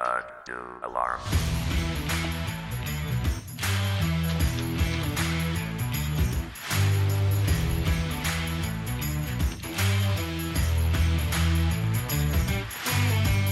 [0.00, 0.22] Uh.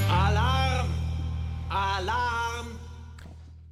[0.08, 0.88] Alarm!
[1.68, 2.66] Alarm!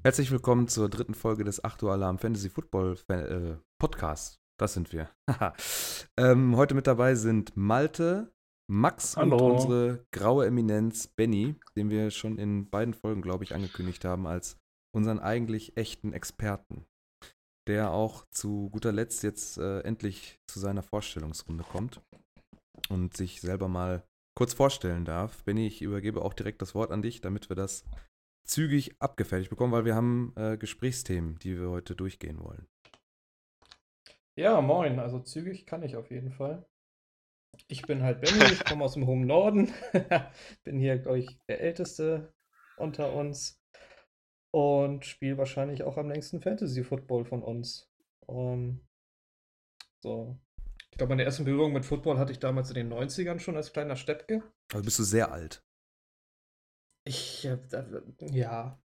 [0.02, 4.40] Herzlich willkommen zur dritten Folge des 8 Uhr Alarm Fantasy Football Fan äh, Podcast.
[4.58, 5.10] Das sind wir.
[6.16, 8.32] ähm, heute mit dabei sind Malte,
[8.66, 9.52] Max und Hallo.
[9.52, 14.56] unsere graue Eminenz Benny, den wir schon in beiden Folgen, glaube ich, angekündigt haben als
[14.94, 16.86] unseren eigentlich echten Experten,
[17.68, 22.00] der auch zu guter Letzt jetzt äh, endlich zu seiner Vorstellungsrunde kommt
[22.88, 24.02] und sich selber mal
[24.34, 25.44] kurz vorstellen darf.
[25.44, 27.84] Benny, ich übergebe auch direkt das Wort an dich, damit wir das
[28.46, 32.66] zügig abgefertigt bekommen, weil wir haben äh, Gesprächsthemen, die wir heute durchgehen wollen.
[34.36, 34.98] Ja, moin.
[34.98, 36.66] Also zügig kann ich auf jeden Fall.
[37.68, 39.72] Ich bin halt Benny, ich komme aus dem hohen Norden.
[40.64, 42.32] bin hier, glaube ich, der Älteste
[42.76, 43.60] unter uns.
[44.50, 47.90] Und spiele wahrscheinlich auch am längsten Fantasy Football von uns.
[48.28, 48.80] Ähm,
[50.00, 50.38] so.
[50.90, 53.72] Ich glaube, meine erste Berührung mit Football hatte ich damals in den 90ern schon als
[53.72, 54.44] kleiner Steppke.
[54.72, 55.64] Also bist du sehr alt.
[57.04, 57.58] Ich, äh,
[58.30, 58.80] ja.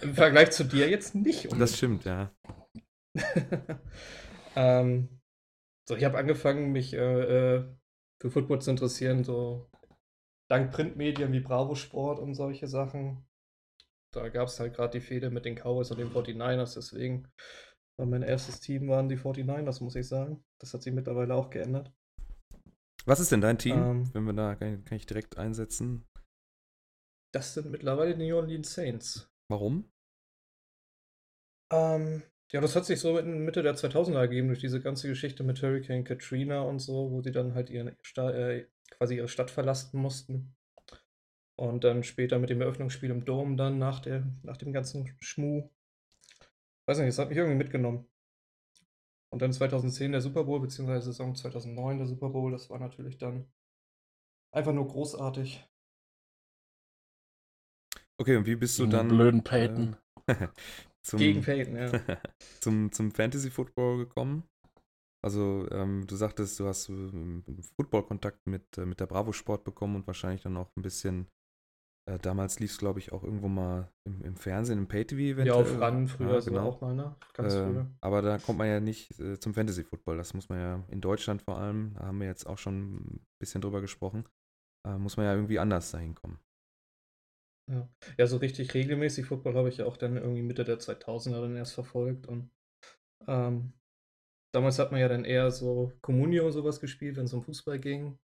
[0.00, 1.52] Im Vergleich zu dir jetzt nicht.
[1.60, 2.34] Das stimmt, ja.
[4.56, 5.20] ähm,
[5.88, 7.64] so, ich habe angefangen, mich äh, äh,
[8.20, 9.70] für Football zu interessieren, so
[10.50, 13.26] dank Printmedien wie Bravo Sport und solche Sachen.
[14.14, 17.28] Da gab es halt gerade die Fehde mit den Cowboys und den 49ers, deswegen
[17.98, 20.44] war mein erstes Team waren die 49ers, muss ich sagen.
[20.60, 21.92] Das hat sich mittlerweile auch geändert.
[23.06, 23.76] Was ist denn dein Team?
[23.76, 24.14] Ähm.
[24.14, 26.04] Wenn wir da, kann, kann ich direkt einsetzen.
[27.34, 29.30] Das sind mittlerweile die New Orleans Saints.
[29.50, 29.90] Warum?
[31.72, 35.42] Ähm, ja, das hat sich so in Mitte der 2000er ergeben, durch diese ganze Geschichte
[35.42, 39.50] mit Hurricane Katrina und so, wo sie dann halt ihren Sta äh, quasi ihre Stadt
[39.50, 40.54] verlassen mussten.
[41.56, 45.70] Und dann später mit dem Eröffnungsspiel im Dom dann nach, der, nach dem ganzen Schmuh.
[46.86, 48.06] Weiß nicht, das hat mich irgendwie mitgenommen.
[49.30, 53.18] Und dann 2010 der Super Bowl, beziehungsweise Saison 2009 der Super Bowl, das war natürlich
[53.18, 53.48] dann
[54.52, 55.64] einfach nur großartig.
[58.16, 59.96] Okay, und wie bist du dann den blöden Peyton.
[60.26, 60.48] äh,
[61.04, 61.90] zum, Gegen Peyton, ja.
[62.60, 64.44] zum, zum Fantasy Football gekommen?
[65.22, 67.42] Also, ähm, du sagtest, du hast äh,
[67.76, 71.26] Football-Kontakt mit, äh, mit der Bravo Sport bekommen und wahrscheinlich dann auch ein bisschen.
[72.06, 75.54] Äh, damals lief es, glaube ich, auch irgendwo mal im, im Fernsehen, im Pay-TV Ja,
[75.54, 75.62] eventuell.
[75.76, 76.68] auf RAN früher Ja, so genau.
[76.68, 77.16] auch mal, ne?
[77.32, 77.86] Ganz Äh, früher.
[78.02, 80.18] aber da kommt man ja nicht äh, zum Fantasy Football.
[80.18, 83.26] Das muss man ja in Deutschland vor allem, da haben wir jetzt auch schon ein
[83.40, 84.24] bisschen drüber gesprochen,
[84.86, 86.38] äh, muss man ja irgendwie anders dahin kommen.
[87.66, 88.26] Ja.
[88.26, 91.74] so richtig regelmäßig Football habe ich ja auch dann irgendwie Mitte der 2000er dann erst
[91.74, 92.50] verfolgt und
[93.26, 93.72] ähm,
[94.52, 97.78] damals hat man ja dann eher so Communio und sowas gespielt, wenn es um Fußball
[97.78, 98.18] ging.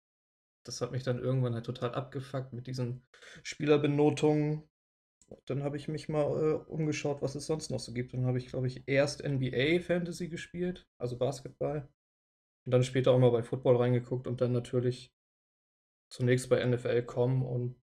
[0.64, 3.02] Das hat mich dann irgendwann halt total abgefuckt mit diesen
[3.42, 4.62] Spielerbenotungen.
[5.46, 8.12] Dann habe ich mich mal äh, umgeschaut, was es sonst noch so gibt.
[8.12, 11.88] Dann habe ich, glaube ich, erst NBA Fantasy gespielt, also Basketball.
[12.66, 15.14] Und dann später auch mal bei Football reingeguckt und dann natürlich
[16.10, 17.80] zunächst bei NFL kommen und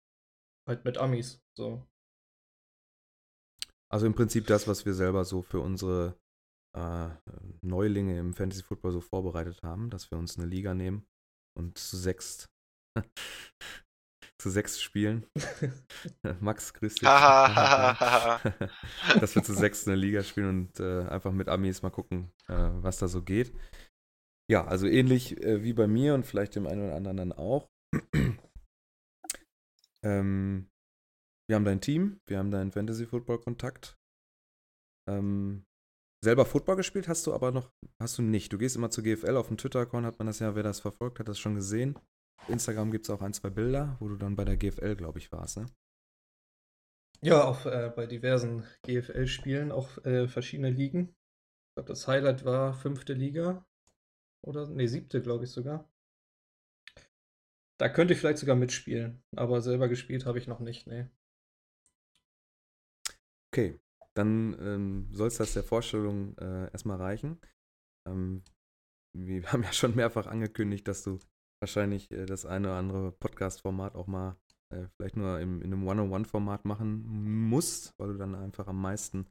[0.68, 1.42] halt mit Amis.
[1.56, 1.86] So.
[3.90, 6.18] Also im Prinzip das, was wir selber so für unsere
[6.76, 7.10] äh,
[7.62, 11.08] Neulinge im Fantasy Football so vorbereitet haben, dass wir uns eine Liga nehmen
[11.58, 12.50] und zu sechst
[14.40, 15.26] zu sechs spielen.
[16.40, 17.02] Max, grüß dich.
[19.20, 22.54] dass wir zu sechs eine Liga spielen und äh, einfach mit Amis mal gucken, äh,
[22.54, 23.54] was da so geht.
[24.50, 27.68] Ja, also ähnlich äh, wie bei mir und vielleicht dem einen oder anderen dann auch.
[30.04, 30.70] Ähm,
[31.50, 33.98] wir haben dein Team, wir haben deinen Fantasy-Football-Kontakt.
[35.10, 35.66] Ähm,
[36.24, 37.72] selber Football gespielt hast du aber noch,
[38.02, 38.52] hast du nicht.
[38.52, 41.20] Du gehst immer zur GFL, auf dem Twitter-Account hat man das ja, wer das verfolgt,
[41.20, 41.98] hat das schon gesehen.
[42.42, 45.20] Auf Instagram gibt es auch ein, zwei Bilder, wo du dann bei der GFL, glaube
[45.20, 45.68] ich, warst, ne?
[47.22, 51.10] Ja, auch äh, bei diversen GFL-Spielen, auch äh, verschiedene Ligen.
[51.10, 53.66] Ich glaube, das Highlight war fünfte Liga.
[54.46, 55.90] Oder, nee, siebte, glaube ich sogar.
[57.80, 61.08] Da könnte ich vielleicht sogar mitspielen, aber selber gespielt habe ich noch nicht, nee.
[63.54, 63.80] Okay,
[64.16, 67.40] dann ähm, soll es das der Vorstellung äh, erstmal reichen.
[68.08, 68.44] Ähm,
[69.16, 71.20] wir haben ja schon mehrfach angekündigt, dass du
[71.62, 74.38] wahrscheinlich äh, das eine oder andere Podcast-Format auch mal
[74.74, 77.04] äh, vielleicht nur im, in einem One-on-One-Format machen
[77.48, 79.28] musst, weil du dann einfach am meisten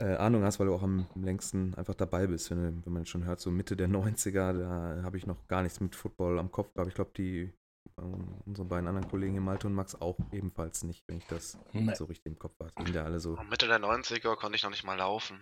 [0.00, 2.50] äh, Ahnung hast, weil du auch am längsten einfach dabei bist.
[2.50, 5.80] Wenn, wenn man schon hört, so Mitte der 90er, da habe ich noch gar nichts
[5.80, 6.88] mit Football am Kopf gehabt.
[6.88, 7.52] Ich glaube, die
[8.00, 11.58] ähm, unsere beiden anderen Kollegen hier, Malte und Max, auch ebenfalls nicht, wenn ich das
[11.72, 11.94] Nee.
[11.94, 12.84] so richtig im Kopf hatte.
[12.84, 15.40] Sind ja alle so Mitte der 90er konnte ich noch nicht mal laufen.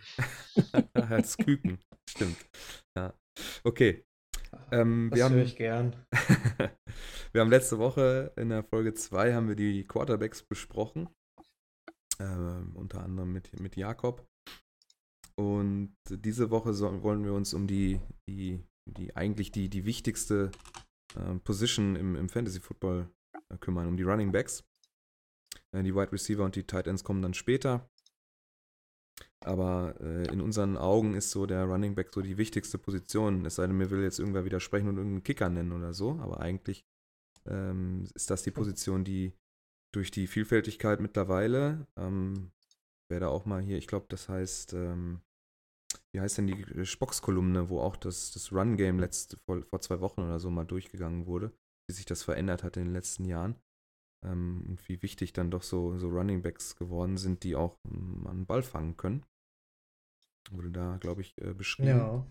[0.95, 1.79] als Küken.
[2.09, 2.37] Stimmt.
[2.97, 3.13] Ja.
[3.65, 4.05] Okay.
[4.71, 5.97] Ähm, Das wir, höre haben, ich gern.
[7.33, 11.09] wir haben letzte Woche in der Folge 2 haben wir die Quarterbacks besprochen.
[12.19, 14.27] Ähm, unter anderem mit, mit Jakob.
[15.39, 20.51] Und diese Woche so, wollen wir uns um die, die, die eigentlich die, die wichtigste
[21.15, 23.11] äh, Position im, im Fantasy Football
[23.51, 24.65] äh, kümmern, um die Running Backs.
[25.73, 27.89] Äh, die Wide Receiver und die Tight Ends kommen dann später.
[29.41, 33.45] Aber äh, in unseren Augen ist so der Running Back so die wichtigste Position.
[33.45, 36.19] Es sei denn, mir will jetzt irgendwer widersprechen und irgendeinen Kicker nennen oder so.
[36.21, 36.87] Aber eigentlich
[37.47, 39.35] ähm, ist das die Position, die
[39.95, 42.51] durch die Vielfältigkeit mittlerweile, ähm,
[43.09, 45.21] wer da auch mal hier, ich glaube, das heißt, ähm,
[46.17, 50.23] wie heißt denn die Spocks-Kolumne, wo auch das, das Run-Game letzt, vor, vor zwei Wochen
[50.23, 51.53] oder so mal durchgegangen wurde,
[51.91, 53.57] wie sich das verändert hat in den letzten Jahren.
[54.27, 58.47] Ähm, und wie wichtig dann doch so, so Running Backs geworden sind, die auch einen
[58.47, 59.27] Ball fangen können.
[60.51, 61.89] Wurde da, glaube ich, äh, beschrieben.
[61.89, 62.27] Ja,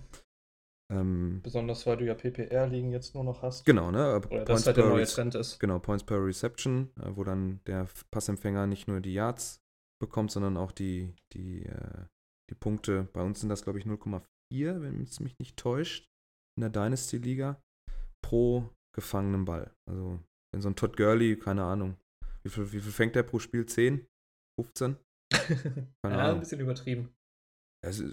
[0.92, 3.66] Ähm, besonders weil du ja PPR-Ligen jetzt nur noch hast.
[3.66, 4.16] genau, ne?
[4.16, 5.60] Oder das halt der per neue Trend ist.
[5.60, 9.62] Genau, Points per Reception, äh, wo dann der Passempfänger nicht nur die Yards
[10.02, 12.06] bekommt, sondern auch die, die, äh,
[12.50, 13.10] die Punkte.
[13.14, 16.08] Bei uns sind das, glaube ich, 0,4, wenn es mich nicht täuscht,
[16.58, 17.62] in der Dynasty-Liga
[18.24, 19.74] pro gefangenen Ball.
[19.90, 20.20] Also,
[20.54, 21.98] wenn so ein Todd Gurley, keine Ahnung,
[22.44, 23.66] wie viel, wie viel fängt der pro Spiel?
[23.66, 24.06] 10?
[24.60, 24.98] 15?
[25.34, 26.36] Keine ja, Ahnung.
[26.36, 27.14] ein bisschen übertrieben.
[27.86, 28.04] Ist,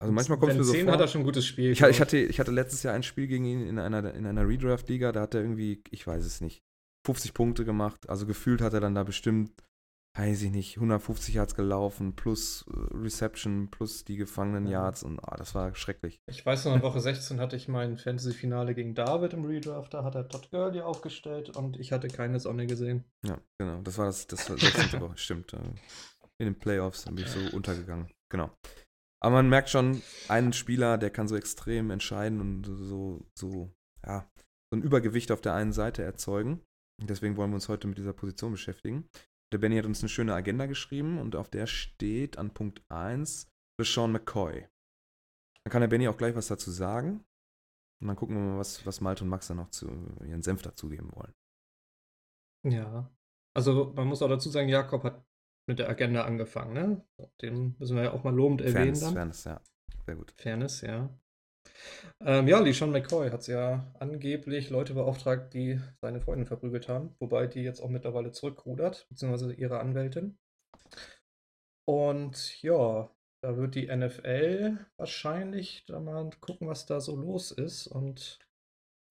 [0.00, 0.94] also, manchmal kommt es mir so 10 vor.
[0.94, 1.72] hat er schon ein gutes Spiel.
[1.72, 4.48] Ich, ich, hatte, ich hatte letztes Jahr ein Spiel gegen ihn in einer, in einer
[4.48, 6.62] Redraft-Liga, da hat er irgendwie, ich weiß es nicht,
[7.06, 8.08] 50 Punkte gemacht.
[8.08, 9.52] Also gefühlt hat er dann da bestimmt,
[10.16, 14.82] weiß ich nicht, 150 Yards gelaufen, plus äh, Reception, plus die gefangenen Ja.
[14.82, 16.20] Yards und ah, das war schrecklich.
[16.28, 19.94] Ich weiß noch, in Woche 16 hatte ich mein Fantasy-Finale gegen David im Redraft.
[19.94, 23.04] Da hat er Todd Gurley aufgestellt und ich hatte keine Sonne gesehen.
[23.24, 25.00] Ja, genau, das war das, das 16.
[25.00, 25.52] Woche, stimmt.
[25.54, 25.58] äh,
[26.38, 28.10] In den Playoffs bin ich so untergegangen.
[28.30, 28.50] Genau.
[29.22, 33.70] Aber man merkt schon, einen Spieler, der kann so extrem entscheiden und so, so,
[34.06, 34.28] ja,
[34.72, 36.62] so ein Übergewicht auf der einen Seite erzeugen.
[37.02, 39.08] Deswegen wollen wir uns heute mit dieser Position beschäftigen.
[39.52, 43.48] Der Benny hat uns eine schöne Agenda geschrieben und auf der steht an Punkt 1
[43.82, 44.68] Sean McCoy.
[45.64, 47.24] Dann kann der Benny auch gleich was dazu sagen.
[48.00, 49.86] Und dann gucken wir mal, was, was Malte und Max dann noch zu
[50.24, 51.34] ihren Senf dazugeben wollen.
[52.64, 53.10] Ja.
[53.54, 55.24] Also man muss auch dazu sagen, Jakob hat
[55.66, 57.04] mit der Agenda angefangen, ne?
[57.42, 59.12] Den müssen wir ja auch mal lobend erwähnen Fairness, dann.
[59.14, 59.60] Fairness, ja.
[60.06, 60.32] Sehr gut.
[60.36, 61.08] Fairness, ja.
[62.20, 67.46] Ähm, ja, LeSean McCoy hat ja angeblich Leute beauftragt, die seine Freundin verprügelt haben, wobei
[67.46, 70.38] die jetzt auch mittlerweile zurückrudert, beziehungsweise ihre Anwältin.
[71.88, 73.10] Und ja,
[73.42, 77.86] da wird die NFL wahrscheinlich da mal gucken, was da so los ist.
[77.86, 78.38] Und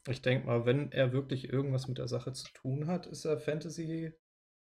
[0.08, 3.40] ich denke mal, wenn er wirklich irgendwas mit der Sache zu tun hat, ist er
[3.40, 4.14] Fantasy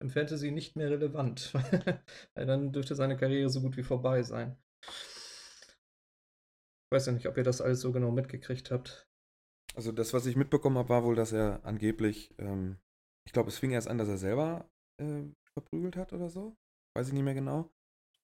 [0.03, 1.53] im Fantasy nicht mehr relevant.
[2.35, 4.57] Dann dürfte seine Karriere so gut wie vorbei sein.
[6.87, 9.09] Ich weiß ja nicht, ob ihr das alles so genau mitgekriegt habt.
[9.75, 12.79] Also das, was ich mitbekommen habe, war wohl, dass er angeblich, ähm,
[13.27, 14.71] ich glaube, es fing erst an, dass er selber
[15.01, 16.57] äh, verprügelt hat oder so.
[16.97, 17.71] Weiß ich nicht mehr genau.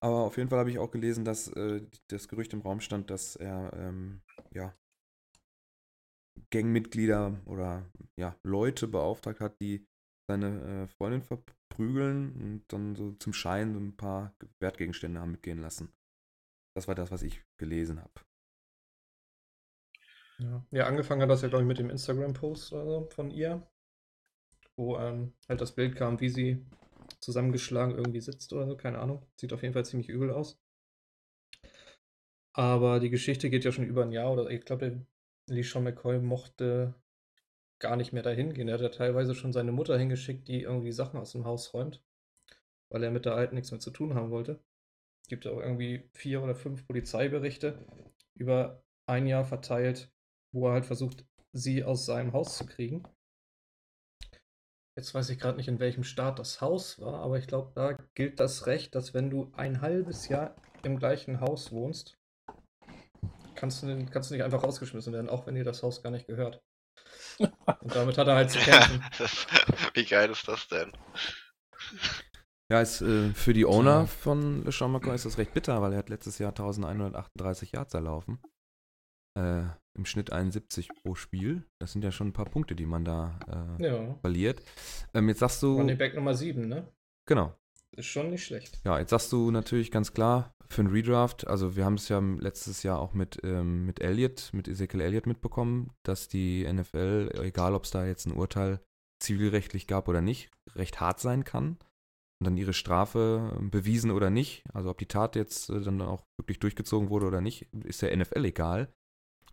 [0.02, 3.10] Aber auf jeden Fall habe ich auch gelesen, dass äh, das Gerücht im Raum stand,
[3.10, 4.22] dass er ähm,
[4.54, 4.74] ja
[6.50, 9.86] Gangmitglieder oder ja Leute beauftragt hat, die
[10.28, 15.58] seine äh, Freundin verprügeln und dann so zum Schein so ein paar Wertgegenstände haben mitgehen
[15.58, 15.92] lassen.
[16.76, 18.20] Das war das, was ich gelesen habe.
[20.70, 23.66] Ja, angefangen hat das ja, glaube ich, mit dem Instagram-Post oder so von ihr,
[24.76, 26.64] wo ähm, halt das Bild kam, wie sie
[27.20, 29.26] zusammengeschlagen irgendwie sitzt oder so, keine Ahnung.
[29.36, 30.58] Sieht auf jeden Fall ziemlich übel aus.
[32.52, 35.06] Aber die Geschichte geht ja schon über ein Jahr oder ich glaube, der
[35.54, 36.94] LeSean McCoy mochte
[37.78, 38.68] gar nicht mehr dahin gehen.
[38.68, 42.02] Er hat ja teilweise schon seine Mutter hingeschickt, die irgendwie Sachen aus dem Haus räumt,
[42.90, 44.60] weil er mit der Alten nichts mehr zu tun haben wollte.
[45.28, 47.78] Gibt auch irgendwie vier oder fünf Polizeiberichte
[48.34, 50.10] über ein Jahr verteilt,
[50.52, 53.02] wo er halt versucht, sie aus seinem Haus zu kriegen.
[54.96, 57.92] Jetzt weiß ich gerade nicht, in welchem Staat das Haus war, aber ich glaube, da
[58.14, 62.18] gilt das Recht, dass wenn du ein halbes Jahr im gleichen Haus wohnst,
[63.54, 66.26] kannst du, kannst du nicht einfach rausgeschmissen werden, auch wenn dir das Haus gar nicht
[66.26, 66.62] gehört.
[67.38, 69.02] Und damit hat er halt zu kämpfen.
[69.94, 70.92] wie geil ist das denn?
[72.70, 75.98] Ja, ist, äh, für die Owner von LeSean McCoy ist das recht bitter, weil er
[75.98, 78.40] hat letztes Jahr 1138 Yards erlaufen.
[79.36, 81.64] Äh, Im Schnitt 71 pro Spiel.
[81.78, 83.38] Das sind ja schon ein paar Punkte, die man da
[83.78, 84.62] äh, Ja, verliert.
[85.14, 85.76] Ähm, jetzt sagst du.
[85.76, 86.86] Running Back Nummer 7, ne?
[87.26, 87.54] Genau.
[87.96, 88.80] Ist schon nicht schlecht.
[88.84, 92.20] Ja, jetzt sagst du natürlich ganz klar, für einen Redraft, also wir haben es ja
[92.20, 97.74] letztes Jahr auch mit, ähm, mit Elliott, mit Ezekiel Elliott mitbekommen, dass die NFL, egal
[97.74, 98.80] ob es da jetzt ein Urteil
[99.18, 101.78] zivilrechtlich gab oder nicht, recht hart sein kann.
[102.40, 106.00] Und dann ihre Strafe äh, bewiesen oder nicht, also ob die Tat jetzt äh, dann
[106.00, 108.92] auch wirklich durchgezogen wurde oder nicht, ist der NFL egal.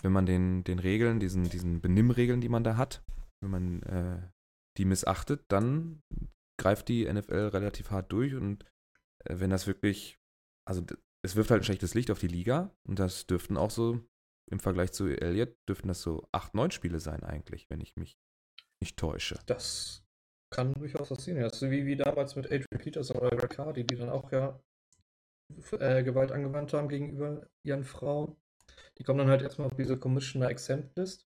[0.02, 3.04] Wenn man den, den Regeln, diesen, diesen Benimmregeln, die man da hat,
[3.42, 4.22] wenn man äh,
[4.78, 6.02] die missachtet, dann
[6.60, 8.64] greift die NFL relativ hart durch und
[9.26, 10.20] äh, wenn das wirklich,
[10.68, 10.84] also
[11.24, 14.02] es wirft halt ein schlechtes Licht auf die Liga und das dürften auch so
[14.50, 18.18] im Vergleich zu Elliott dürften das so acht, neun Spiele sein eigentlich, wenn ich mich
[18.82, 19.40] nicht täusche.
[19.46, 20.04] Das
[20.54, 21.40] kann durchaus passieren.
[21.40, 24.60] Ja, so wie, wie damals mit Adrian Peterson oder Hardy, die dann auch ja
[25.80, 28.38] äh, Gewalt angewandt haben gegenüber ihren Frauen.
[28.98, 31.28] Die kommen dann halt erstmal auf diese Commissioner Exempt List.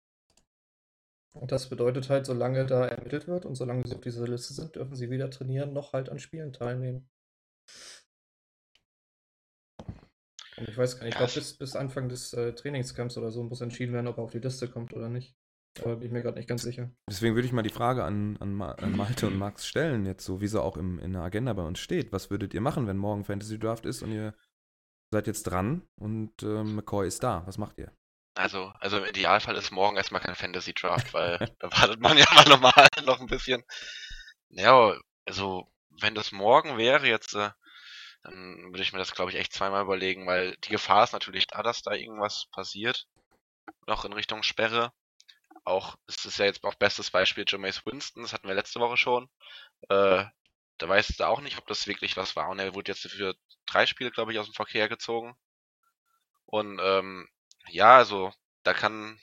[1.33, 4.77] Und das bedeutet halt, solange da ermittelt wird und solange sie auf dieser Liste sind,
[4.77, 7.09] dürfen sie weder trainieren noch halt an Spielen teilnehmen.
[10.59, 13.43] Und ich weiß gar nicht, ich glaube, bis, bis Anfang des äh, Trainingscamps oder so
[13.43, 15.35] muss entschieden werden, ob er auf die Liste kommt oder nicht.
[15.81, 16.91] Aber bin ich mir gerade nicht ganz sicher.
[17.09, 20.43] Deswegen würde ich mal die Frage an, an, an Malte und Max stellen, jetzt so
[20.43, 22.13] wie sie auch im, in der Agenda bei uns steht.
[22.13, 24.35] Was würdet ihr machen, wenn morgen Fantasy Draft ist und ihr
[25.13, 27.47] seid jetzt dran und äh, McCoy ist da?
[27.47, 27.93] Was macht ihr?
[28.35, 32.27] Also, also im Idealfall ist morgen erstmal kein Fantasy Draft, weil da wartet man ja
[32.35, 33.63] mal normal noch ein bisschen.
[34.49, 37.51] Ja, also wenn das morgen wäre jetzt, äh,
[38.23, 41.47] dann würde ich mir das glaube ich echt zweimal überlegen, weil die Gefahr ist natürlich
[41.47, 43.07] da, dass da irgendwas passiert.
[43.87, 44.93] Noch in Richtung Sperre
[45.65, 48.97] auch, es ist ja jetzt auch bestes Beispiel Jameis Winston, das hatten wir letzte Woche
[48.97, 49.29] schon.
[49.89, 50.25] Äh,
[50.83, 52.49] da weiß du auch nicht, ob das wirklich was war.
[52.49, 53.37] Und er wurde jetzt für
[53.67, 55.37] drei Spiele, glaube ich, aus dem Verkehr gezogen.
[56.45, 57.29] Und ähm,
[57.69, 58.33] ja, also
[58.65, 59.21] da kann,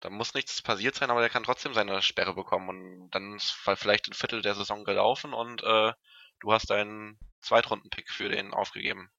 [0.00, 2.68] da muss nichts passiert sein, aber der kann trotzdem seine Sperre bekommen.
[2.68, 5.92] Und dann ist vielleicht ein Viertel der Saison gelaufen und äh,
[6.40, 9.10] du hast deinen Zweitrunden-Pick für den aufgegeben.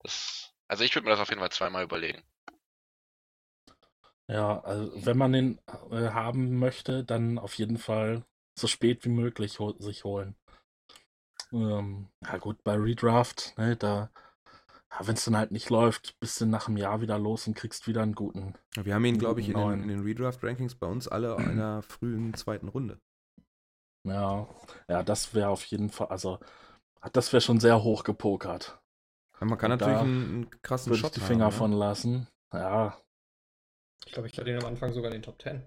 [0.00, 2.24] Das, also ich würde mir das auf jeden Fall zweimal überlegen.
[4.26, 5.60] Ja, also wenn man den
[5.92, 8.24] äh, haben möchte, dann auf jeden Fall
[8.58, 10.34] so spät wie möglich hol sich holen.
[11.54, 14.10] Ähm, ja gut, bei Redraft, ne, da,
[14.90, 17.54] ja, wenn es dann halt nicht läuft, bist du nach einem Jahr wieder los und
[17.54, 18.54] kriegst wieder einen guten.
[18.74, 21.82] Wir haben ihn, glaube ich, in den, in den Redraft-Rankings bei uns alle in einer
[21.82, 22.98] frühen zweiten Runde.
[24.06, 24.48] Ja,
[24.88, 26.38] ja, das wäre auf jeden Fall, also
[27.12, 28.78] das wäre schon sehr hoch gepokert.
[29.40, 31.58] Ja, man kann und natürlich einen, einen krassen würde Shot ich die Finger haben, ne?
[31.58, 32.28] von lassen.
[32.52, 32.98] Ja,
[34.06, 35.62] ich glaube, ich hatte ihn am Anfang sogar in den Top 10.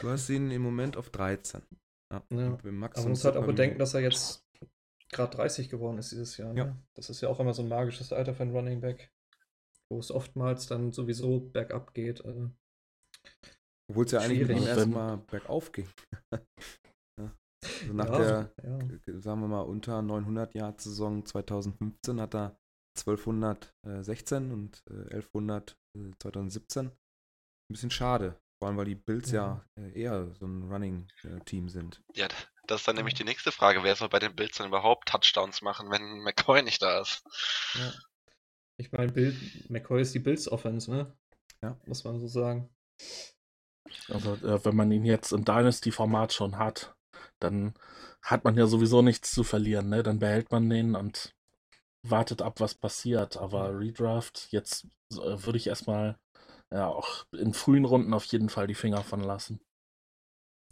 [0.00, 1.62] Du hast ihn im Moment auf 13.
[2.12, 2.22] Ja.
[2.30, 2.46] ja.
[2.46, 4.41] Aber man muss halt auch bedenken, dass er jetzt
[5.12, 6.54] gerade 30 geworden ist dieses Jahr.
[6.56, 6.64] Ja.
[6.64, 6.82] Ne?
[6.94, 9.12] Das ist ja auch immer so ein magisches Alter für einen Running Back,
[9.90, 12.24] wo es oftmals dann sowieso bergab geht.
[12.24, 12.50] Also
[13.90, 15.88] Obwohl es ja eigentlich mit ihm erstmal bergauf ging.
[17.20, 17.32] ja.
[17.62, 18.50] also nach ja,
[19.06, 22.56] der, sagen wir mal, unter 900 Jahr Saison 2015 hat er
[22.98, 25.76] 1216 und 1100
[26.20, 26.92] 2017 ein
[27.68, 28.40] bisschen schade.
[28.60, 32.00] Vor allem, weil die Bills ja, ja äh, eher so ein Running-Team sind.
[32.14, 32.28] Ja,
[32.66, 33.82] das ist dann nämlich die nächste Frage.
[33.82, 37.24] Wer soll bei den Bills dann überhaupt Touchdowns machen, wenn McCoy nicht da ist?
[37.74, 37.92] Ja.
[38.76, 39.36] Ich meine, Bill,
[39.68, 41.16] McCoy ist die Bills-Offense, ne?
[41.62, 41.78] Ja.
[41.86, 42.68] Muss man so sagen.
[44.08, 46.94] Also, äh, wenn man ihn jetzt im Dynasty-Format schon hat,
[47.38, 47.74] dann
[48.22, 50.02] hat man ja sowieso nichts zu verlieren, ne?
[50.02, 51.34] Dann behält man den und
[52.02, 53.36] wartet ab, was passiert.
[53.36, 56.18] Aber Redraft, jetzt äh, würde ich erstmal
[56.72, 59.60] ja, auch in frühen Runden auf jeden Fall die Finger von lassen.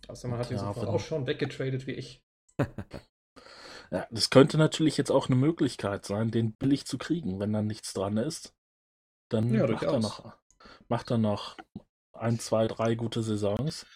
[0.09, 2.23] Also man hat ihn ja, auch schon weggetradet wie ich.
[3.91, 7.67] ja, das könnte natürlich jetzt auch eine Möglichkeit sein, den billig zu kriegen, wenn dann
[7.67, 8.55] nichts dran ist.
[9.29, 10.33] Dann ja, macht, er noch,
[10.89, 11.57] macht er noch
[12.13, 13.87] ein, zwei, drei gute Saisons.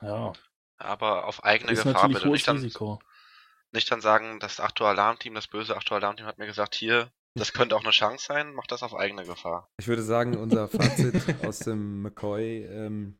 [0.00, 0.32] Ja.
[0.78, 3.00] Aber auf eigene ist Gefahr bitte nicht dann, Risiko.
[3.72, 7.52] nicht dann sagen, das Achto Alarmteam, das böse Achto Alarmteam hat mir gesagt, hier, das
[7.52, 9.68] könnte auch eine Chance sein, macht das auf eigene Gefahr.
[9.78, 11.14] Ich würde sagen, unser Fazit
[11.46, 13.19] aus dem McCoy-Incident ähm,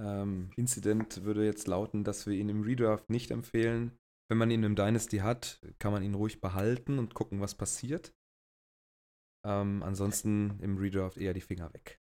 [0.00, 3.96] ähm, würde jetzt lauten, dass wir ihn im Redraft nicht empfehlen.
[4.28, 8.14] Wenn man ihn im Dynasty hat, kann man ihn ruhig behalten und gucken, was passiert.
[9.46, 12.00] Ähm, ansonsten im Redraft eher die Finger weg.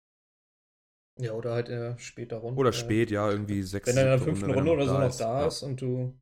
[1.19, 2.59] Ja, oder halt eher später Runde.
[2.59, 5.17] Oder spät, ja, irgendwie sechs Wenn er in der fünften Runde, Runde oder so noch
[5.17, 5.67] da ist, ja.
[5.67, 6.17] und du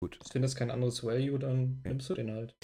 [0.00, 0.18] Gut.
[0.30, 1.90] findest kein anderes Value, dann ja.
[1.90, 2.56] nimmst du den halt.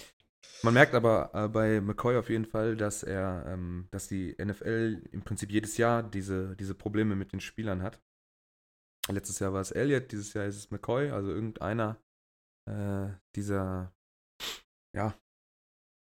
[0.63, 5.03] Man merkt aber äh, bei McCoy auf jeden Fall, dass er, ähm, dass die NFL
[5.11, 8.01] im Prinzip jedes Jahr diese, diese Probleme mit den Spielern hat.
[9.09, 12.01] Letztes Jahr war es Elliott, dieses Jahr ist es McCoy, also irgendeiner
[12.69, 13.93] äh, dieser
[14.95, 15.17] ja,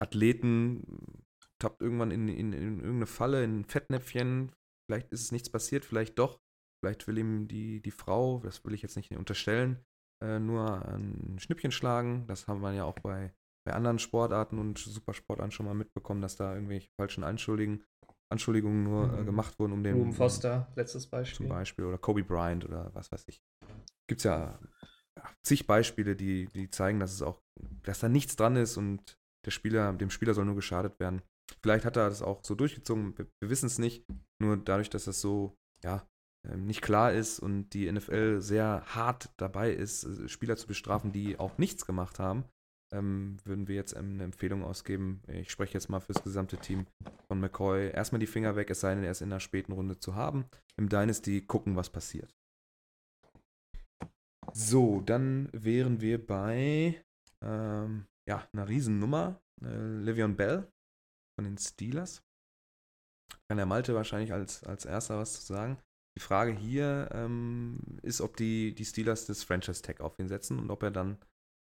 [0.03, 1.25] Athleten
[1.59, 4.53] tappt irgendwann in, in, in irgendeine Falle, in ein Fettnäpfchen.
[4.89, 6.41] Vielleicht ist es nichts passiert, vielleicht doch.
[6.83, 9.85] Vielleicht will ihm die, die Frau, das will ich jetzt nicht unterstellen,
[10.23, 12.27] äh, nur ein Schnippchen schlagen.
[12.27, 13.35] Das haben wir ja auch bei
[13.67, 17.85] bei anderen Sportarten und Supersportarten schon mal mitbekommen, dass da irgendwelche falschen Anschuldigungen,
[18.29, 19.27] Anschuldigungen nur äh, mhm.
[19.27, 19.97] gemacht wurden, um den.
[19.97, 21.47] Ruben Foster, letztes Beispiel.
[21.47, 21.85] Zum Beispiel.
[21.85, 23.43] Oder Kobe Bryant oder was weiß ich.
[24.09, 24.59] Gibt es ja,
[25.17, 27.43] ja, zig Beispiele, die, die zeigen, dass es auch,
[27.83, 31.23] dass da nichts dran ist und der Spieler, dem Spieler soll nur geschadet werden.
[31.63, 34.05] vielleicht hat er das auch so durchgezogen, wir, wir wissen es nicht.
[34.41, 36.07] Nur dadurch, dass das so, ja,
[36.47, 41.13] ähm, nicht klar ist und die NFL sehr hart dabei ist, äh, Spieler zu bestrafen,
[41.13, 42.45] die auch nichts gemacht haben,
[42.97, 45.23] ähm, würden wir jetzt eine Empfehlung ausgeben.
[45.29, 46.87] Ich spreche jetzt mal fürs gesamte Team
[47.29, 47.91] von McCoy.
[47.91, 50.47] Erstmal die Finger weg, es sei denn, er ist in der späten Runde zu haben.
[50.77, 52.35] Im Dynasty gucken, was passiert.
[54.53, 57.03] So, dann wären wir bei
[57.43, 59.41] ähm, ja, einer Riesennummer.
[59.63, 60.71] Äh, Livion Bell
[61.39, 62.23] von den Steelers.
[63.49, 65.79] Kann der Malte wahrscheinlich als, als erster was zu sagen.
[66.17, 70.71] Die Frage hier ähm, ist, ob die, die Steelers das Franchise-Tag auf ihn setzen und
[70.71, 71.19] ob er dann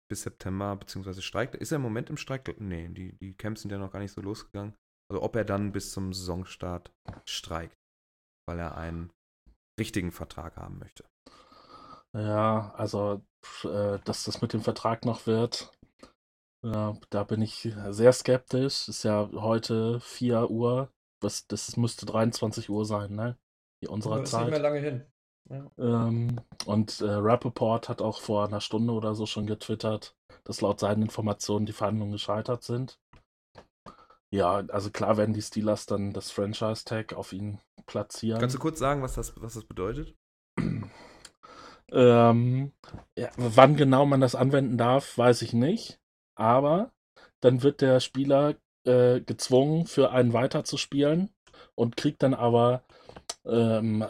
[0.09, 1.55] bis September beziehungsweise streikt.
[1.55, 2.61] Ist er im Moment im Streik?
[2.61, 4.75] Nee, die, die Camps sind ja noch gar nicht so losgegangen.
[5.11, 6.91] Also ob er dann bis zum Saisonstart
[7.27, 7.75] streikt,
[8.47, 9.11] weil er einen
[9.81, 11.05] richtigen Vertrag haben möchte.
[12.17, 13.23] Ja, also,
[13.65, 15.73] äh, dass das mit dem Vertrag noch wird,
[16.65, 18.89] ja, da bin ich sehr skeptisch.
[18.89, 20.91] Ist ja heute 4 Uhr.
[21.23, 23.37] Was, das müsste 23 Uhr sein, ne?
[23.83, 24.51] Die unserer Das ist nicht Zeit.
[24.51, 25.07] mehr lange hin.
[25.51, 25.71] Ja.
[25.79, 30.15] Ähm, und äh, Rappaport hat auch vor einer Stunde oder so schon getwittert,
[30.45, 32.99] dass laut seinen Informationen die Verhandlungen gescheitert sind.
[34.31, 38.41] Ja, also klar werden die Steelers dann das Franchise-Tag auf ihn platzieren.
[38.41, 40.15] Kannst du kurz sagen, was das, was das bedeutet?
[41.91, 42.73] Ähm,
[43.17, 45.99] ja, wann genau man das anwenden darf, weiß ich nicht.
[46.35, 46.93] Aber
[47.41, 51.31] dann wird der Spieler äh, gezwungen, für einen weiterzuspielen
[51.75, 52.85] und kriegt dann aber
[53.49, 54.05] ähm,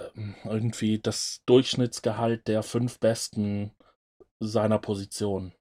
[0.45, 3.73] irgendwie das Durchschnittsgehalt der fünf Besten
[4.40, 5.54] seiner Position.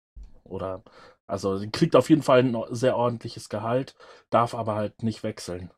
[0.43, 0.83] Oder
[1.27, 3.95] also kriegt auf jeden Fall ein sehr ordentliches Gehalt,
[4.29, 5.71] darf aber halt nicht wechseln.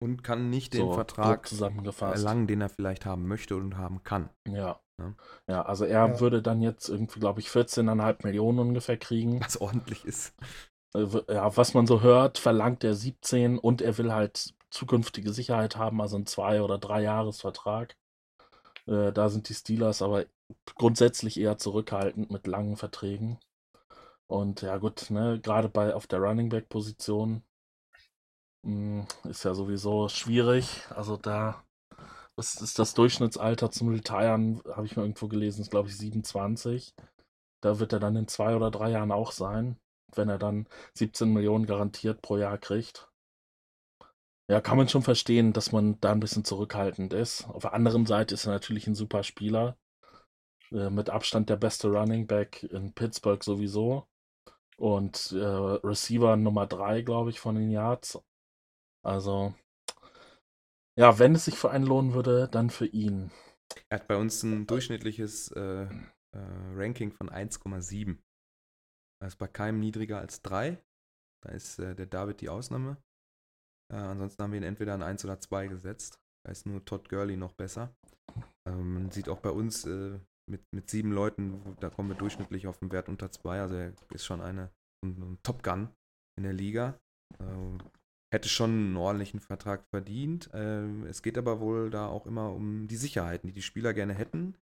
[0.00, 1.50] Und kann nicht den So, Vertrag
[2.00, 4.28] erlangen, den er vielleicht haben möchte und haben kann.
[4.46, 4.80] Ja.
[4.98, 5.14] Ja.
[5.48, 6.20] Ja, also er Ja.
[6.20, 9.40] würde dann jetzt irgendwie, glaube ich, 14,5 Millionen ungefähr kriegen.
[9.40, 10.34] Was ordentlich ist.
[10.94, 15.76] Äh, Ja, was man so hört, verlangt er 17 und er will halt zukünftige Sicherheit
[15.76, 17.96] haben, also einen Zwei- oder Drei-Jahres-Vertrag.
[18.86, 20.26] Äh, da sind die Steelers aber
[20.76, 23.38] grundsätzlich eher zurückhaltend mit langen Verträgen.
[24.28, 27.44] Und ja, gut, ne, gerade bei auf der Running Back-Position
[28.62, 30.82] mh, ist ja sowieso schwierig.
[30.90, 31.62] Also da,
[32.36, 36.94] was ist das Durchschnittsalter zum Retiren, habe ich mal irgendwo gelesen, ist glaube ich 27.
[37.62, 39.78] Da wird er dann in zwei oder drei Jahren auch sein,
[40.14, 43.11] wenn er dann 17 Millionen garantiert pro Jahr kriegt.
[44.52, 47.48] Ja, kann man schon verstehen, dass man da ein bisschen zurückhaltend ist.
[47.48, 49.78] Auf der anderen Seite ist er natürlich ein super Spieler.
[50.70, 54.06] Äh, mit Abstand der beste Running Back in Pittsburgh sowieso.
[54.76, 58.22] Und äh, Receiver Nummer 3, glaube ich, von den Yards.
[59.02, 59.54] Also,
[60.98, 63.30] ja, wenn es sich für einen lohnen würde, dann für ihn.
[63.88, 65.88] Er hat bei uns ein durchschnittliches äh, äh,
[66.74, 68.18] Ranking von 1,7.
[69.18, 70.78] Das ist bei keinem niedriger als 3.
[71.42, 73.02] Da ist äh, der David die Ausnahme.
[73.92, 76.18] Äh, ansonsten haben wir ihn entweder an 1 oder 2 gesetzt.
[76.44, 77.94] Da ist nur Todd Gurley noch besser.
[78.66, 80.18] Ähm, man sieht auch bei uns äh,
[80.50, 83.60] mit, mit sieben Leuten, da kommen wir durchschnittlich auf einen Wert unter 2.
[83.60, 84.70] Also er ist schon eine,
[85.04, 85.88] ein, ein Top Gun
[86.36, 86.98] in der Liga.
[87.40, 87.78] Ähm,
[88.32, 90.50] hätte schon einen ordentlichen Vertrag verdient.
[90.54, 94.14] Ähm, es geht aber wohl da auch immer um die Sicherheiten, die die Spieler gerne
[94.14, 94.56] hätten.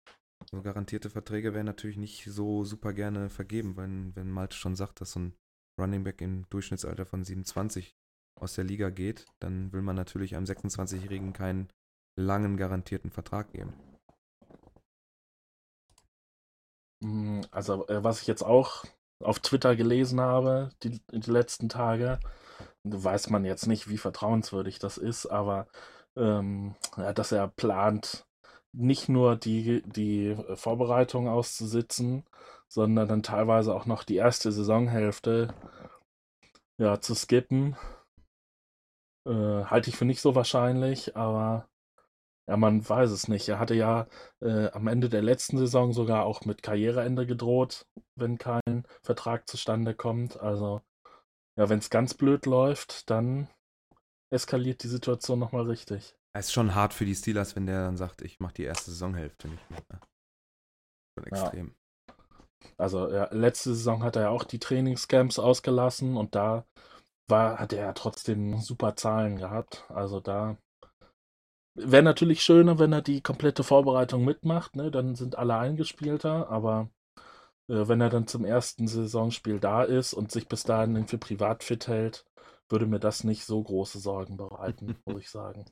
[0.51, 5.01] So garantierte Verträge werden natürlich nicht so super gerne vergeben, wenn, wenn Malte schon sagt,
[5.01, 5.35] dass so ein
[5.79, 7.95] Running Back im Durchschnittsalter von 27
[8.41, 11.69] aus der Liga geht, dann will man natürlich einem 26-Jährigen keinen
[12.19, 13.75] langen garantierten Vertrag geben.
[17.01, 18.85] Mm, Also, äh, was ich jetzt auch
[19.23, 22.21] auf Twitter gelesen habe, die, die letzten Tage,
[22.85, 25.67] weiß man jetzt nicht, wie vertrauenswürdig das ist, aber
[26.17, 28.27] ähm, ja, dass er plant,
[28.73, 32.25] nicht nur die, die Vorbereitung auszusitzen,
[32.69, 35.55] sondern dann teilweise auch noch die erste Saisonhälfte
[36.79, 37.77] ja, zu skippen.
[39.29, 41.69] Äh, halte ich für nicht so wahrscheinlich, aber
[42.49, 43.47] ja, man weiß es nicht.
[43.49, 44.07] Er hatte ja
[44.41, 47.87] äh, am Ende der letzten Saison sogar auch mit Karriereende gedroht,
[48.17, 50.41] wenn kein Vertrag zustande kommt.
[50.41, 50.81] Also,
[51.59, 53.49] ja, wenn es ganz blöd läuft, dann
[54.31, 56.15] eskaliert die Situation nochmal richtig.
[56.35, 58.93] Es ist schon hart für die Steelers, wenn der dann sagt, ich mache die erste
[58.93, 59.83] Saisonhälfte nicht mehr.
[59.93, 60.01] ne?
[61.19, 61.43] Schon Ja.
[61.43, 61.75] extrem.
[62.79, 66.65] Also, ja, letzte Saison hat er ja auch die Trainingscamps ausgelassen und da
[67.29, 69.85] war, hat er ja trotzdem super Zahlen gehabt.
[69.89, 70.57] Also da
[71.75, 74.91] wäre natürlich schöner, wenn er die komplette Vorbereitung mitmacht, ne?
[74.91, 76.91] Dann sind alle eingespielter, aber
[77.69, 81.65] äh, wenn er dann zum ersten Saisonspiel da ist und sich bis dahin irgendwie privat
[81.65, 82.25] fit hält,
[82.69, 85.65] würde mir das nicht so große Sorgen bereiten, muss ich sagen.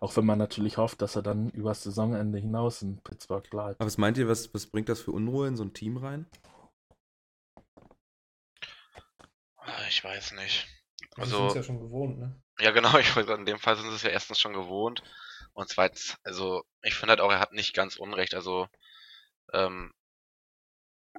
[0.00, 3.80] Auch wenn man natürlich hofft, dass er dann übers Saisonende hinaus in Pittsburgh bleibt.
[3.80, 6.26] Aber was meint ihr, was, was bringt das für Unruhe in so ein Team rein?
[9.88, 10.66] Ich weiß nicht.
[11.16, 12.40] Also- sind es ja schon gewohnt, ne?
[12.58, 15.02] Ja, genau, ich wollte in dem Fall sind sie es ja erstens schon gewohnt.
[15.52, 18.34] Und zweitens, also, ich finde halt auch, er hat nicht ganz Unrecht.
[18.34, 18.68] Also,
[19.52, 19.92] ähm,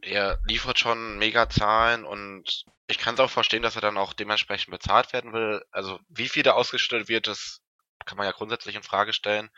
[0.01, 4.13] er liefert schon mega Zahlen und ich kann es auch verstehen, dass er dann auch
[4.13, 5.63] dementsprechend bezahlt werden will.
[5.71, 7.61] Also, wie viel da ausgestellt wird, das
[8.05, 9.49] kann man ja grundsätzlich in Frage stellen.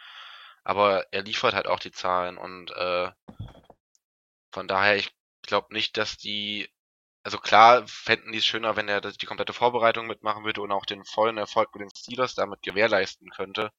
[0.63, 3.12] Aber er liefert halt auch die Zahlen und äh,
[4.52, 6.69] von daher, ich glaube nicht, dass die
[7.27, 10.85] also klar fänden die es schöner, wenn er die komplette Vorbereitung mitmachen würde und auch
[10.85, 13.73] den vollen Erfolg mit den Steelers damit gewährleisten könnte.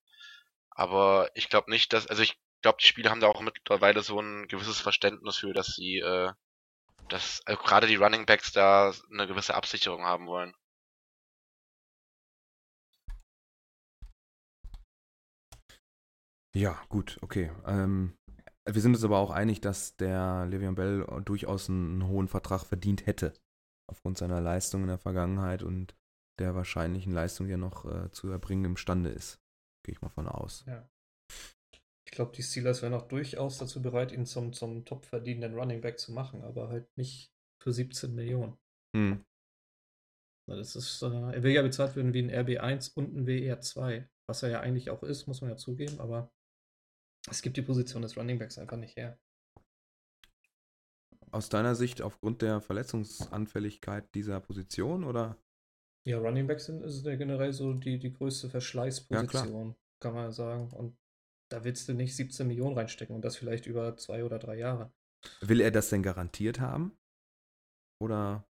[0.71, 4.21] Aber ich glaube nicht, dass, also ich glaube, die Spieler haben da auch mittlerweile so
[4.21, 6.31] ein gewisses Verständnis für, dass sie, äh,
[7.09, 10.55] dass also gerade die Running Backs da eine gewisse Absicherung haben wollen.
[16.53, 17.51] Ja, gut, okay.
[17.67, 18.18] Ähm,
[18.75, 23.07] wir sind uns aber auch einig, dass der Le'Veon Bell durchaus einen, hohen Vertrag verdient
[23.07, 23.33] hätte.
[23.91, 25.97] Aufgrund seiner Leistung in der Vergangenheit und
[26.39, 29.41] der wahrscheinlichen Leistung, die er noch äh, zu erbringen imstande ist.
[29.85, 30.65] Gehe ich mal von aus.
[30.67, 30.89] Ja.
[32.05, 35.81] Ich glaube, die Steelers wären auch durchaus dazu bereit, ihn zum, zum top verdienenden Running
[35.81, 38.57] Back zu machen, aber halt nicht für 17 Millionen.
[38.97, 39.25] Hm.
[40.49, 44.43] Das ist, äh, er will ja bezahlt werden wie ein RB1 und ein WR2, was
[44.43, 46.33] er ja eigentlich auch ist, muss man ja zugeben, aber
[47.31, 49.19] es gibt die Position des Running Backs einfach nicht her.
[51.31, 55.37] Aus deiner Sicht aufgrund der Verletzungsanfälligkeit dieser Position oder?
[56.07, 60.33] Ja, Running Backs sind ist ja generell so die, die größte Verschleißposition, kann man ja
[60.33, 60.71] sagen.
[60.71, 60.97] Und
[61.51, 64.93] da willst du nicht 17 Millionen reinstecken und das vielleicht über zwei oder drei Jahre.
[65.41, 66.97] Will er das denn garantiert haben?
[68.01, 68.49] Oder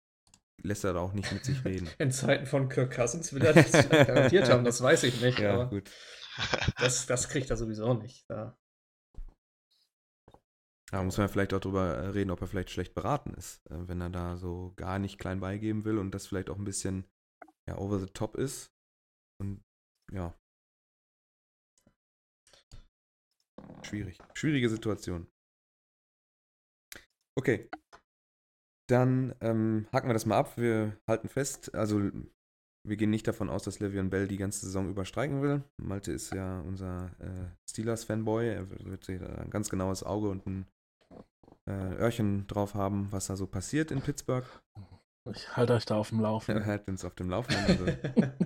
[0.61, 1.89] lässt er da auch nicht mit sich reden?
[1.99, 5.53] In Zeiten von Kirk Cousins will er das garantiert haben, das weiß ich nicht, ja,
[5.53, 5.89] aber gut.
[6.77, 8.25] das, das kriegt er sowieso nicht.
[8.29, 8.57] Da.
[10.95, 13.85] Da muss man vielleicht auch drüber äh, reden, ob er vielleicht schlecht beraten ist, äh,
[13.89, 17.03] wenn er da so gar nicht klein beigeben will und das vielleicht auch ein bisschen
[17.69, 18.71] ja, over the top ist.
[19.41, 19.61] Und
[20.13, 20.33] ja.
[23.81, 24.19] Schwierig.
[24.35, 25.27] Schwierige Situation.
[27.37, 27.69] Okay.
[28.89, 30.57] Dann ähm, haken wir das mal ab.
[30.57, 32.09] Wir halten fest, also
[32.87, 35.61] wir gehen nicht davon aus, dass Le'Veon Bell die ganze Saison überstreiken will.
[35.75, 38.47] Malte ist ja unser äh, Steelers-Fanboy.
[38.47, 40.65] Er wird sich da ein ganz genaues Auge und ein
[41.69, 44.45] äh, Öhrchen drauf haben, was da so passiert in Pittsburgh.
[45.31, 46.63] Ich halte euch da auf dem Laufenden.
[46.63, 47.65] Er hält uns auf dem Laufenden.
[47.65, 47.85] Also,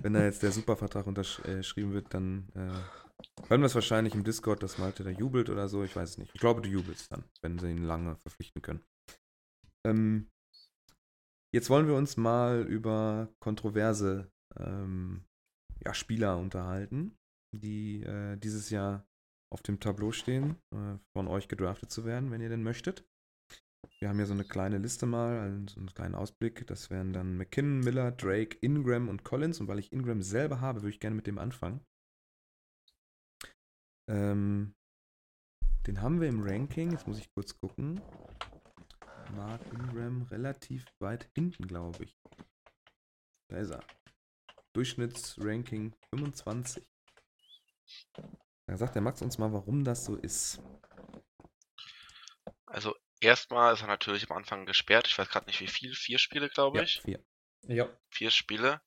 [0.02, 4.62] wenn da jetzt der Supervertrag unterschrieben wird, dann äh, hören wir es wahrscheinlich im Discord,
[4.62, 5.84] dass Malte da jubelt oder so.
[5.84, 6.34] Ich weiß es nicht.
[6.34, 8.82] Ich glaube, du jubelst dann, wenn sie ihn lange verpflichten können.
[9.86, 10.30] Ähm,
[11.54, 15.24] jetzt wollen wir uns mal über kontroverse ähm,
[15.84, 17.16] ja, Spieler unterhalten,
[17.54, 19.06] die äh, dieses Jahr
[19.52, 23.04] auf dem Tableau stehen, äh, von euch gedraftet zu werden, wenn ihr denn möchtet.
[24.00, 26.66] Wir haben hier so eine kleine Liste mal, einen, so einen kleinen Ausblick.
[26.66, 29.60] Das wären dann McKinnon, Miller, Drake, Ingram und Collins.
[29.60, 31.84] Und weil ich Ingram selber habe, würde ich gerne mit dem anfangen.
[34.08, 34.74] Ähm,
[35.86, 36.92] den haben wir im Ranking.
[36.92, 38.00] Jetzt muss ich kurz gucken.
[39.36, 42.16] Mark Ingram relativ weit hinten, glaube ich.
[43.48, 43.84] Da ist er.
[44.72, 46.88] Durchschnittsranking 25.
[48.66, 50.62] Da sagt der Max uns mal, warum das so ist.
[52.64, 55.06] Also erstmal ist er natürlich am Anfang gesperrt.
[55.08, 55.94] Ich weiß gerade nicht wie viel.
[55.94, 57.02] Vier Spiele, glaube Ja, ich.
[57.02, 57.24] vier.
[57.68, 58.80] ja, Vier Spiele.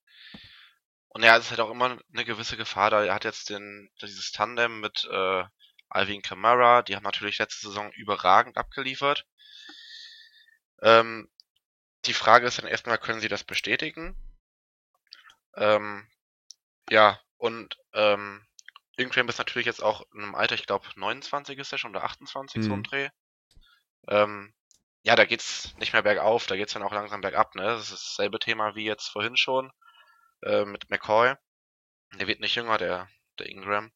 [1.07, 3.05] Und ja, es ist halt auch immer eine gewisse Gefahr da.
[3.05, 5.43] Er hat jetzt den, dieses Tandem mit äh,
[5.89, 6.81] Alvin Kamara.
[6.81, 9.25] Die haben natürlich letzte Saison überragend abgeliefert.
[10.83, 11.31] Ähm,
[12.05, 14.15] die Frage ist dann erstmal, können sie das bestätigen?
[15.55, 16.07] Ähm,
[16.89, 18.45] ja, und ähm,
[18.97, 22.03] Ingram ist natürlich jetzt auch in einem Alter, ich glaube 29 ist er schon oder
[22.03, 22.79] 28 so Mhm.
[22.79, 23.09] ein Dreh.
[24.07, 24.53] Ähm,
[25.03, 27.63] ja, da geht's nicht mehr bergauf, da geht's dann auch langsam bergab, ne?
[27.63, 29.71] Das ist dasselbe Thema wie jetzt vorhin schon
[30.43, 31.35] äh, mit McCoy.
[32.13, 33.91] Der wird nicht jünger, der, der Ingram.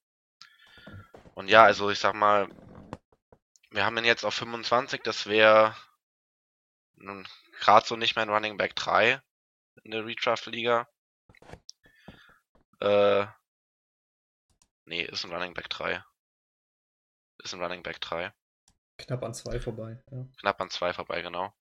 [1.36, 2.50] Und ja, also ich sag mal,
[3.72, 5.76] wir haben ihn jetzt auf 25, das wäre
[7.60, 9.22] gerade so nicht mehr ein Running Back 3
[9.84, 10.88] in der Redraft-Liga.
[12.80, 13.28] Äh,
[14.86, 16.04] nee, ist ein Running Back 3.
[17.39, 18.34] Ist ein Running Back 3
[18.98, 20.02] knapp an zwei vorbei.
[20.12, 20.26] Ja.
[20.40, 21.54] knapp an zwei vorbei, genau.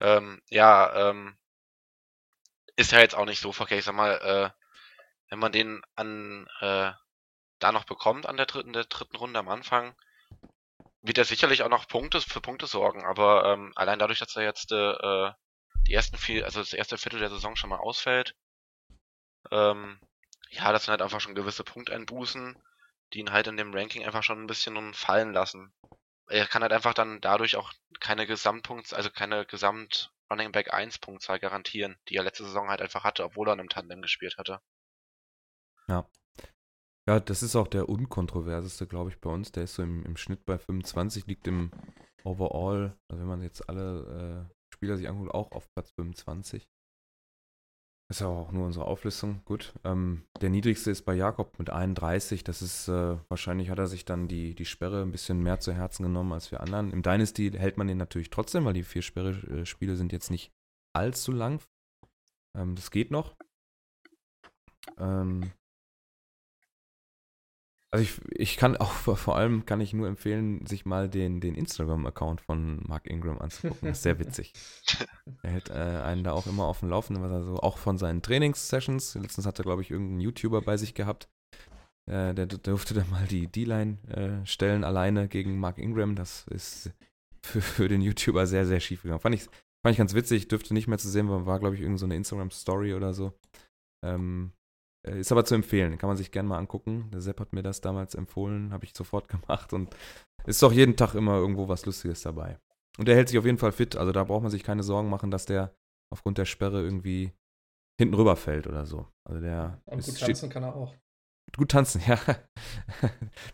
[0.00, 1.36] Ähm, ja, ähm,
[2.76, 3.78] ist ja jetzt auch nicht so verkehrt.
[3.80, 4.50] Ich sag mal, äh,
[5.30, 6.92] wenn man den an äh,
[7.58, 9.94] da noch bekommt an der dritten, der dritten Runde am Anfang,
[11.02, 13.04] wird er sicherlich auch noch Punkte für Punkte sorgen.
[13.04, 15.30] Aber ähm, allein dadurch, dass er jetzt äh,
[15.86, 18.34] die ersten vier, also das erste Viertel der Saison schon mal ausfällt,
[19.50, 20.00] ähm,
[20.50, 22.56] ja, das sind halt einfach schon gewisse Punkteinbußen,
[23.12, 25.72] die ihn halt in dem Ranking einfach schon ein bisschen fallen lassen
[26.28, 30.98] er kann halt einfach dann dadurch auch keine Gesamtpunkts, also keine Gesamt Running Back 1
[30.98, 34.36] Punktzahl garantieren, die er letzte Saison halt einfach hatte, obwohl er in einem Tandem gespielt
[34.38, 34.60] hatte.
[35.88, 36.08] Ja.
[37.06, 39.52] Ja, das ist auch der unkontroverseste, glaube ich, bei uns.
[39.52, 41.70] Der ist so im, im Schnitt bei 25, liegt im
[42.24, 46.66] Overall, also wenn man jetzt alle äh, Spieler sich anguckt, auch auf Platz 25.
[48.08, 49.40] Das ist aber auch nur unsere Auflistung.
[49.46, 49.72] Gut.
[49.82, 52.44] Ähm, der niedrigste ist bei Jakob mit 31.
[52.44, 55.72] Das ist, äh, wahrscheinlich hat er sich dann die, die Sperre ein bisschen mehr zu
[55.72, 56.92] Herzen genommen als wir anderen.
[56.92, 60.52] Im Dynasty hält man den natürlich trotzdem, weil die vier Sperre-Spiele sind jetzt nicht
[60.94, 61.60] allzu lang.
[62.56, 63.34] Ähm, das geht noch.
[64.98, 65.50] Ähm,
[67.94, 71.54] also ich, ich kann auch, vor allem kann ich nur empfehlen, sich mal den, den
[71.54, 73.88] Instagram-Account von Mark Ingram anzugucken.
[73.88, 74.52] Das ist sehr witzig.
[75.42, 77.96] er hält äh, einen da auch immer auf dem Laufenden, was er so, auch von
[77.96, 79.14] seinen Trainingssessions.
[79.14, 81.28] Letztens hat er, glaube ich, irgendeinen YouTuber bei sich gehabt.
[82.10, 86.16] Äh, der, durfte dann mal die D-Line äh, stellen, alleine gegen Mark Ingram.
[86.16, 86.90] Das ist
[87.44, 89.20] für, für den YouTuber sehr, sehr schief gegangen.
[89.20, 91.80] Fand ich, fand ich ganz witzig, dürfte nicht mehr zu sehen, war, war glaube ich,
[91.80, 93.32] irgendeine so Instagram-Story oder so.
[94.04, 94.63] Ähm, äh,
[95.04, 97.10] ist aber zu empfehlen, kann man sich gerne mal angucken.
[97.12, 99.94] Der Sepp hat mir das damals empfohlen, habe ich sofort gemacht und
[100.46, 102.58] ist doch jeden Tag immer irgendwo was Lustiges dabei.
[102.98, 105.08] Und er hält sich auf jeden Fall fit, also da braucht man sich keine Sorgen
[105.10, 105.74] machen, dass der
[106.12, 107.32] aufgrund der Sperre irgendwie
[107.98, 109.08] hinten rüberfällt oder so.
[109.28, 110.94] Also der Und ist, gut steht, tanzen kann er auch.
[111.56, 112.18] gut tanzen, ja.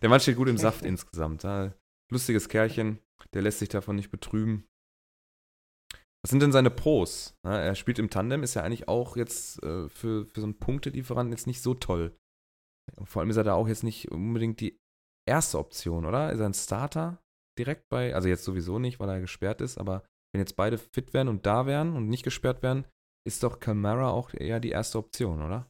[0.01, 1.45] der Mann steht gut im Saft insgesamt.
[2.11, 2.99] Lustiges Kerlchen,
[3.33, 4.67] der lässt sich davon nicht betrüben.
[6.23, 7.35] Was sind denn seine Pros?
[7.43, 10.59] Na, er spielt im Tandem, ist ja eigentlich auch jetzt äh, für, für so einen
[10.59, 12.15] Punktelieferanten jetzt nicht so toll.
[13.03, 14.79] Vor allem ist er da auch jetzt nicht unbedingt die
[15.27, 16.31] erste Option, oder?
[16.31, 17.23] Ist er ein Starter
[17.57, 20.03] direkt bei, also jetzt sowieso nicht, weil er gesperrt ist, aber
[20.33, 22.85] wenn jetzt beide fit wären und da wären und nicht gesperrt wären,
[23.27, 25.69] ist doch Camara auch eher die erste Option, oder?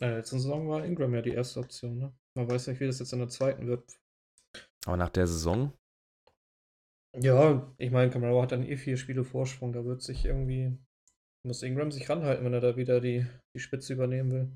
[0.00, 2.12] Äh, letzte Saison war Ingram ja die erste Option, ne?
[2.36, 3.96] Man weiß nicht, wie das jetzt in der zweiten wird.
[4.86, 5.72] Aber nach der Saison,
[7.20, 9.72] Ja, ich meine, Camaro hat dann eh vier Spiele Vorsprung.
[9.72, 10.76] Da wird sich irgendwie.
[11.46, 14.52] Muss Ingram sich ranhalten, wenn er da wieder die, die Spitze übernehmen will.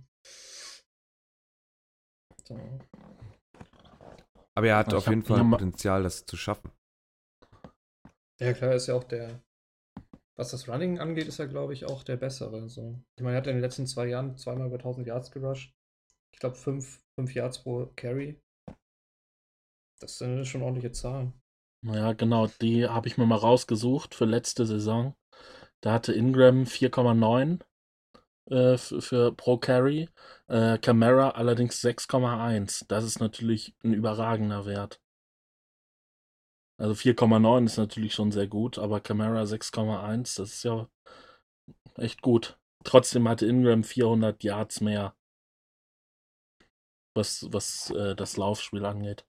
[2.44, 2.58] So.
[4.54, 6.72] aber er hat Ich auf jeden Fall Potenzial, das zu schaffen.
[8.40, 9.42] Ja, klar, ist ja auch der.
[10.36, 12.68] Was das Running angeht, ist er, glaube ich, auch der bessere.
[12.70, 12.98] So.
[13.16, 15.74] Ich meine, er hat in den letzten zwei Jahren zweimal über 1000 Yards gerusht.
[16.32, 18.40] Ich glaube, fünf, fünf Yards pro Carry.
[20.00, 21.37] Das sind schon ordentliche Zahlen.
[21.82, 25.14] Ja, genau, die habe ich mir mal rausgesucht für letzte Saison.
[25.80, 27.64] Da hatte Ingram 4,9
[28.50, 30.08] äh, für pro Carry,
[30.48, 32.86] äh, Camara allerdings 6,1.
[32.88, 35.00] Das ist natürlich ein überragender Wert.
[36.76, 40.88] Also 4,9 ist natürlich schon sehr gut, aber Camara 6,1, das ist ja
[41.96, 42.58] echt gut.
[42.84, 45.14] Trotzdem hatte Ingram 400 Yards mehr,
[47.14, 49.26] was, was äh, das Laufspiel angeht.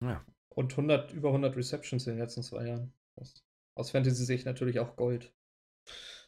[0.00, 0.24] Ja.
[0.50, 2.92] Und 100, über 100 Receptions in den letzten zwei Jahren.
[3.16, 3.34] Das,
[3.74, 5.32] aus Fantasy-Sicht natürlich auch Gold.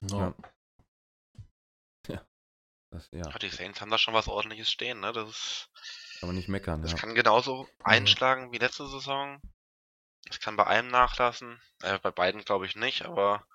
[0.03, 0.35] Ja.
[2.91, 5.13] Das, ja, Ja, die Saints haben da schon was ordentliches stehen, ne?
[5.13, 5.71] Das, ist,
[6.19, 6.83] kann man nicht meckern.
[6.83, 6.99] das Ja.
[6.99, 9.41] kann genauso einschlagen wie letzte Saison.
[10.29, 11.61] Es kann bei einem nachlassen.
[11.83, 13.47] Äh, bei beiden glaube ich nicht, aber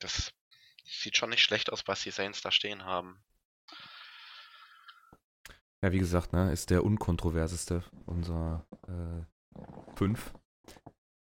[0.00, 0.32] das
[0.84, 3.22] sieht schon nicht schlecht aus, was die Saints da stehen haben.
[5.82, 9.60] Ja, wie gesagt, ne, ist der unkontroverseste unserer äh,
[9.96, 10.32] fünf.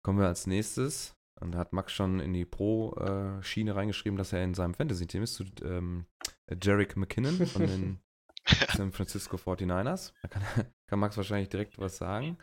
[0.02, 1.14] Kommen wir als nächstes.
[1.40, 5.34] Und da hat Max schon in die Pro-Schiene reingeschrieben, dass er in seinem Fantasy-Team ist,
[5.34, 6.06] zu ähm,
[6.62, 8.00] Jarek McKinnon von den
[8.76, 10.12] San Francisco 49ers.
[10.22, 10.42] Da kann,
[10.88, 12.38] kann Max wahrscheinlich direkt was sagen.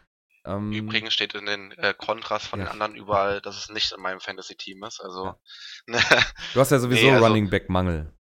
[0.46, 2.68] Ähm, Übrigens steht in den äh, Kontras von Ja.
[2.68, 5.02] den anderen überall, dass es nicht in meinem Fantasy-Team ist.
[5.02, 6.00] Also Ja.
[6.54, 8.14] du hast ja sowieso Nee, also- Running Back-Mangel.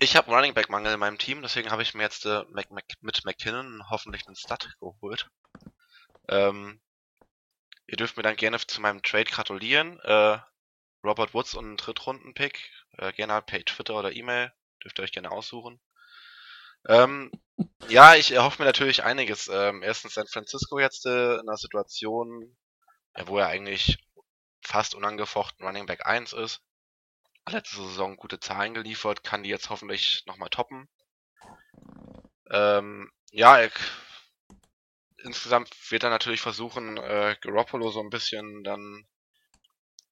[0.00, 2.70] Ich habe Running Back Mangel in meinem Team, deswegen habe ich mir jetzt äh, Mac,
[2.70, 5.28] Mac, mit McKinnon hoffentlich einen Stud geholt.
[6.28, 6.80] Ähm,
[7.86, 9.98] ihr dürft mir dann gerne zu meinem Trade gratulieren.
[10.00, 10.38] Äh,
[11.04, 12.70] Robert Woods und einen Drittrunden-Pick.
[12.98, 14.52] Äh, gerne halt per Twitter oder E-Mail.
[14.82, 15.80] Dürft ihr euch gerne aussuchen.
[16.86, 17.30] Ähm,
[17.88, 19.48] ja, ich erhoffe mir natürlich einiges.
[19.48, 22.56] Ähm, erstens San Francisco jetzt äh, in einer Situation,
[23.16, 23.98] ja, wo er eigentlich
[24.62, 26.62] fast unangefochten Running Back 1 ist.
[27.50, 30.88] Letzte Saison gute Zahlen geliefert, kann die jetzt hoffentlich nochmal toppen.
[32.50, 33.72] Ähm, ja, ich,
[35.18, 39.06] insgesamt wird er natürlich versuchen, äh, Garoppolo so ein bisschen dann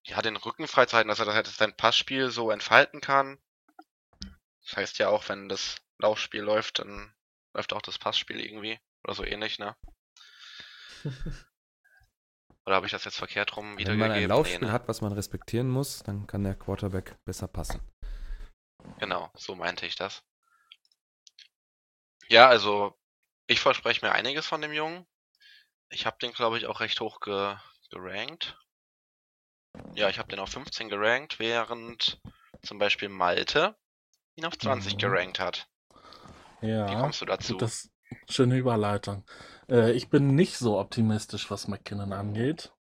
[0.04, 3.38] ja, den Rücken freizuhalten, dass er das sein Passspiel so entfalten kann.
[4.62, 7.14] Das heißt ja auch, wenn das Laufspiel läuft, dann
[7.54, 8.78] läuft auch das Passspiel irgendwie.
[9.04, 9.76] Oder so ähnlich, ne?
[12.66, 14.28] Oder habe ich das jetzt verkehrt rum Wenn man ein wiedergegeben?
[14.28, 14.72] Laufspiel Nee, ne?
[14.72, 17.80] hat, was man respektieren muss, dann kann der Quarterback besser passen.
[18.98, 20.22] Genau, so meinte ich das.
[22.28, 22.96] Ja, also
[23.48, 25.06] ich verspreche mir einiges von dem Jungen.
[25.90, 27.56] Ich habe den, glaube ich, auch recht hoch ge
[27.90, 28.58] gerankt.
[29.94, 32.20] Ja, ich habe den auf 15 gerankt, während
[32.62, 33.76] zum Beispiel Malte
[34.36, 34.98] ihn auf 20 Mhm.
[34.98, 35.68] gerankt hat.
[36.62, 36.86] Ja.
[36.90, 37.58] Wie kommst du dazu?
[37.58, 37.90] Das
[38.30, 39.24] schöne Überleitung.
[39.68, 42.72] Äh, ich bin nicht so optimistisch, was McKinnon angeht.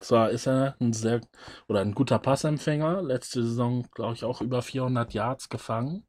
[0.00, 1.20] Zwar ist er ein sehr
[1.68, 3.02] oder ein guter Passempfänger.
[3.02, 6.06] Letzte Saison, glaube ich, auch über 400 Yards gefangen.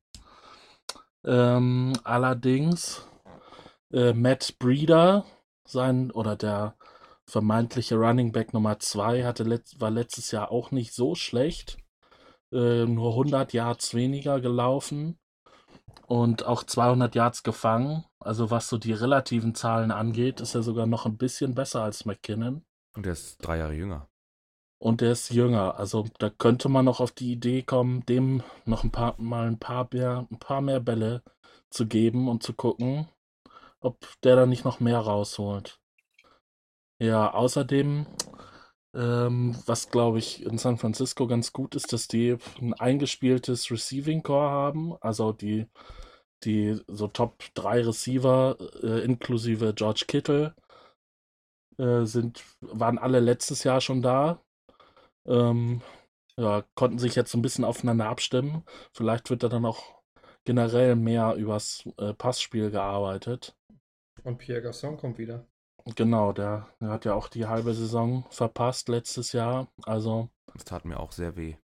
[1.25, 3.07] Ähm, allerdings
[3.91, 5.25] äh, Matt Breeder,
[5.65, 6.75] sein oder der
[7.25, 9.45] vermeintliche Running Back Nummer 2, hatte
[9.79, 11.77] war letztes Jahr auch nicht so schlecht.
[12.51, 15.19] Äh, nur 100 Yards weniger gelaufen
[16.09, 18.03] und auch 200 Yards gefangen.
[18.19, 22.05] Also was so die relativen Zahlen angeht, ist er sogar noch ein bisschen besser als
[22.05, 22.65] McKinnon.
[22.95, 24.09] Und der ist drei Jahre jünger.
[24.79, 25.77] Und der ist jünger.
[25.77, 29.59] Also da könnte man noch auf die Idee kommen, dem noch ein paar mal ein
[29.59, 31.21] paar mehr, ein paar mehr Bälle
[31.69, 33.07] zu geben und zu gucken,
[33.79, 35.79] ob der da nicht noch mehr rausholt.
[36.99, 38.07] Ja, außerdem,
[38.93, 44.23] ähm, was glaube ich in San Francisco ganz gut ist, dass die ein eingespieltes Receiving
[44.23, 44.95] Core haben.
[45.02, 45.67] Also die,
[46.43, 50.56] die so Top 3 Receiver äh, inklusive George Kittle
[51.78, 54.41] äh, sind, waren alle letztes Jahr schon da.
[55.28, 55.82] Ähm,
[56.38, 58.63] ja, konnten sich jetzt so ein bisschen aufeinander abstimmen.
[58.93, 60.02] Vielleicht wird da dann auch
[60.45, 63.56] generell mehr übers äh, Passspiel gearbeitet.
[64.23, 65.45] Und Pierre Gasson kommt wieder.
[65.95, 69.67] Genau, der, der hat ja auch die halbe Saison verpasst letztes Jahr.
[69.86, 71.58] Also Das tat mir auch sehr weh.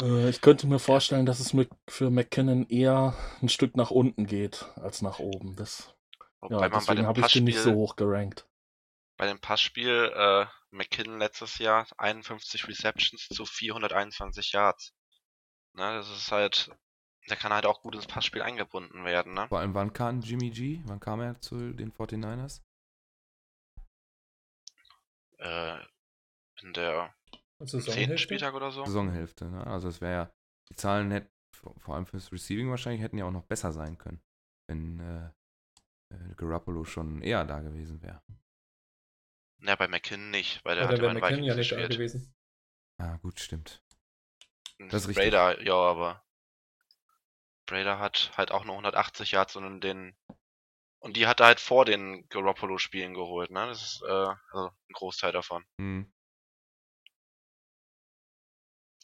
[0.00, 4.26] äh, ich könnte mir vorstellen, dass es mit, für McKinnon eher ein Stück nach unten
[4.26, 5.56] geht als nach oben.
[5.56, 5.94] Das,
[6.40, 8.46] Wobei ja, deswegen dem habe ich den nicht so Passspiel, hoch gerankt.
[9.16, 14.92] bei dem Passspiel äh, McKinnon letztes Jahr 51 Receptions zu 421 Yards.
[15.74, 16.70] Ne, das ist halt,
[17.28, 19.48] der kann halt auch gut ins Passspiel eingebunden werden, ne?
[19.48, 20.80] Vor allem, wann kam Jimmy G?
[20.86, 22.62] Wann kam er zu den 49ers?
[25.38, 25.78] Äh,
[26.62, 27.14] in der
[27.58, 28.18] zehnten Saisonhälfte?
[28.18, 28.84] Spieltag oder so.
[28.84, 29.66] Saisonhälfte, ne?
[29.66, 30.30] Also es wäre ja,
[30.70, 31.30] die Zahlen hätten,
[31.78, 34.20] vor allem fürs Receiving wahrscheinlich, hätten ja auch noch besser sein können,
[34.68, 35.26] wenn äh,
[36.14, 38.22] äh, Garoppolo schon eher da gewesen wäre.
[39.60, 42.34] Ja, bei McKinnon nicht, weil der Ja, hat bei McKinnon ja nicht da gewesen.
[42.98, 43.82] Ah, gut, stimmt.
[44.78, 45.24] Das Das ist richtig.
[45.32, 46.22] Brader, ja, aber
[47.66, 50.16] Brader hat halt auch nur 180 Yards und den
[51.00, 53.66] und die hat er halt vor den Garoppolo-Spielen geholt, ne?
[53.66, 55.64] Das ist äh, also ein Großteil davon.
[55.78, 56.10] Hm.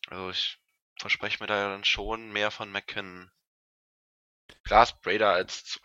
[0.09, 0.59] Also ich
[0.99, 3.31] verspreche mir da dann schon mehr von McKinnon.
[4.65, 5.81] Klar ist Brader als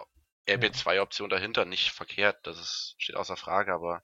[0.47, 4.03] RB2-Option dahinter nicht verkehrt, das ist, steht außer Frage, aber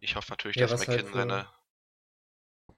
[0.00, 1.48] ich hoffe natürlich, Ja, dass halt McKinnon für- seine.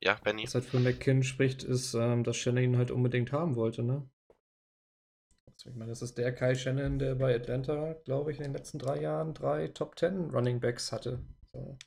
[0.00, 0.44] Ja, Benny?
[0.44, 4.08] Was halt für McKinn spricht, ist, ähm, dass Shannon ihn halt unbedingt haben wollte, ne?
[5.64, 8.78] Ich meine, das ist der Kai Shannon, der bei Atlanta, glaube ich, in den letzten
[8.78, 11.24] drei Jahren drei Top 10 Running Backs hatte.
[11.52, 11.78] So.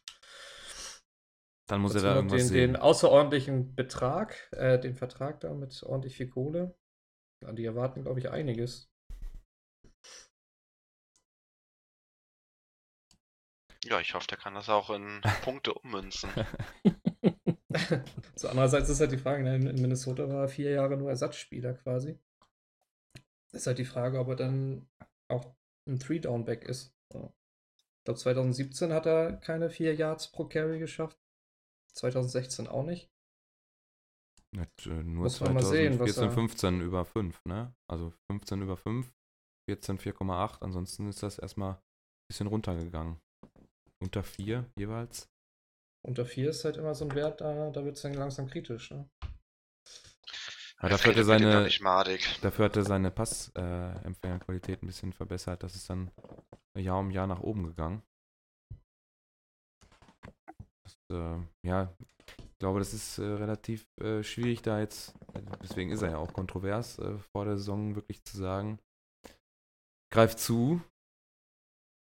[1.67, 2.73] Dann muss Dazu er da irgendwas den, sehen.
[2.73, 6.75] den außerordentlichen Betrag, äh, den Vertrag da mit ordentlich viel Kohle.
[7.43, 8.91] Ja, die erwarten, glaube ich, einiges.
[13.86, 16.29] Ja, ich hoffe, der kann das auch in Punkte ummünzen.
[18.36, 21.73] so, andererseits ist halt die Frage, ne, in Minnesota war er vier Jahre nur Ersatzspieler
[21.75, 22.19] quasi.
[23.51, 24.88] Ist halt die Frage, ob er dann
[25.27, 25.55] auch
[25.88, 26.93] ein Three-Down-Back ist.
[27.12, 27.33] So.
[27.77, 31.19] Ich glaube, 2017 hat er keine vier Yards pro Carry geschafft.
[31.93, 33.09] 2016 auch nicht.
[34.51, 37.75] Mit, äh, nur Muss man mal sehen, was 2014, er- 15 über 5, ne?
[37.88, 39.12] Also 15 über 5,
[39.69, 40.62] 14 4,8.
[40.63, 41.81] Ansonsten ist das erstmal ein
[42.29, 43.19] bisschen runtergegangen.
[44.01, 45.29] Unter 4 jeweils.
[46.07, 48.89] Unter vier ist halt immer so ein Wert, da, da wird es dann langsam kritisch.
[48.91, 49.09] Ne?
[50.80, 54.88] Aber dafür hat er Redet mir den doch seine, dafür hat er seine Passempfängerqualität ein
[54.88, 55.62] bisschen verbessert.
[55.62, 56.10] Das ist dann
[56.78, 58.02] Jahr um Jahr nach oben gegangen.
[60.84, 61.94] Das, äh, ja,
[62.38, 65.13] ich glaube, das ist äh, relativ äh, schwierig da jetzt,
[65.62, 68.80] deswegen ist er ja auch kontrovers, äh, vor der Saison wirklich zu sagen,
[70.13, 70.82] greift zu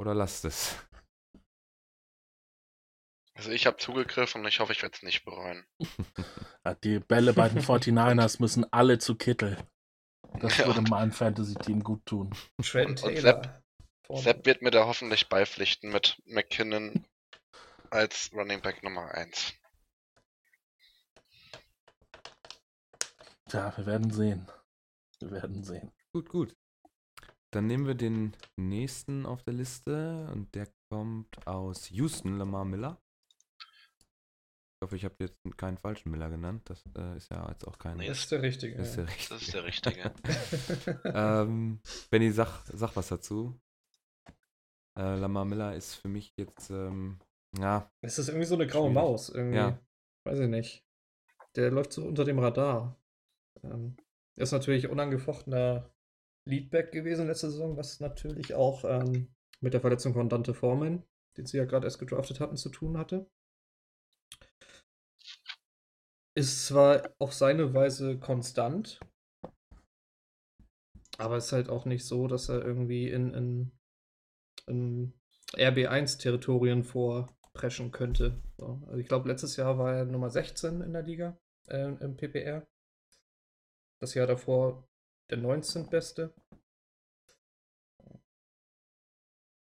[0.00, 0.76] oder lasst es.
[3.34, 5.64] Also ich habe zugegriffen und ich hoffe, ich werde es nicht bereuen.
[6.84, 9.56] Die Bälle bei den 49ers müssen alle zu Kittel.
[10.40, 12.34] Das Ja, würde meinem Fantasy-Team gut tun.
[12.62, 13.62] Trent Und- und Taylor.
[14.06, 14.22] vorne.
[14.22, 17.06] Sepp wird mir da hoffentlich beipflichten mit McKinnon
[17.90, 19.54] als Running Back Nummer 1.
[23.48, 24.46] Tja, wir werden sehen.
[25.20, 25.90] Wir werden sehen.
[26.12, 26.56] Gut, gut.
[27.50, 32.98] Dann nehmen wir den nächsten auf der Liste und der kommt aus Houston, Lamar Miller.
[34.82, 36.68] Ich hoffe, ich habe jetzt keinen falschen Miller genannt.
[36.68, 37.98] Das äh, ist ja jetzt auch kein.
[37.98, 38.76] Nee, Das ist der Richtige.
[38.78, 39.30] das ist der richtige.
[39.30, 41.00] Das ist der richtige.
[41.14, 41.80] ähm,
[42.10, 43.60] Benny, sag, sag was dazu.
[44.98, 47.20] Äh, Lamar Miller ist für mich jetzt ähm,
[47.56, 48.94] Ja, Es ist irgendwie so eine graue Schwierig.
[48.94, 49.28] Maus.
[49.28, 49.56] Irgendwie.
[49.56, 49.78] Ja.
[50.24, 50.84] Weiß ich nicht.
[51.54, 53.00] Der läuft so unter dem Radar.
[53.62, 53.96] Ähm,
[54.34, 55.94] er ist natürlich unangefochtener
[56.44, 61.04] Leadback gewesen letzte Saison, was natürlich auch ähm, mit der Verletzung von Dante Foreman,
[61.36, 63.30] den sie ja gerade erst gedraftet hatten, zu tun hatte.
[66.34, 69.00] Ist zwar auf seine Weise konstant,
[71.18, 73.72] aber ist halt auch nicht so, dass er irgendwie in, in,
[74.66, 75.12] in
[75.52, 78.40] RB1-Territorien vorpreschen könnte.
[78.56, 81.36] So, also ich glaube, letztes Jahr war er Nummer 16 in der Liga,
[81.68, 82.66] äh, im PPR.
[84.00, 84.88] Das Jahr davor
[85.30, 85.88] der 19.
[85.88, 86.32] Beste.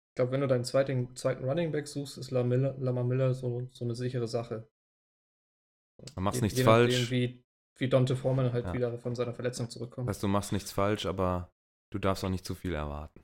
[0.09, 3.85] Ich glaube, wenn du deinen zweiten, zweiten Running Back suchst, ist Lamar Miller so, so
[3.85, 4.67] eine sichere Sache.
[6.15, 7.11] Du machst Je- nichts je falsch.
[7.11, 7.43] Wie,
[7.77, 8.73] wie Dante Foreman halt Ja.
[8.73, 10.07] wieder von seiner Verletzung zurückkommt.
[10.09, 11.51] heißt, du machst nichts falsch, aber
[11.91, 13.23] du darfst auch nicht zu viel erwarten.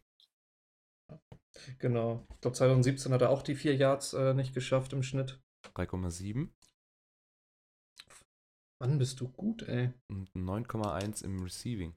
[1.79, 2.25] Genau.
[2.35, 5.41] Ich glaube, 2017 hat er auch die vier Yards äh, nicht geschafft im Schnitt.
[5.75, 6.49] 3,7
[8.79, 9.91] Mann, bist du gut, ey.
[10.07, 11.95] und 9,1 im Receiving.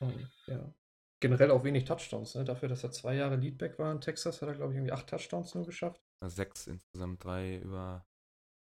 [0.00, 0.74] Und, ja.
[1.20, 2.44] Generell auch wenig Touchdowns, ne?
[2.44, 5.06] Dafür, dass er zwei Jahre Leadback war in Texas, hat er, glaube ich, irgendwie acht
[5.08, 6.00] Touchdowns nur geschafft.
[6.22, 8.06] Also sechs insgesamt, drei über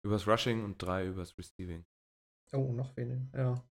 [0.05, 1.85] übers Rushing und drei übers Receiving.
[2.53, 3.69] Oh, noch weniger, ja.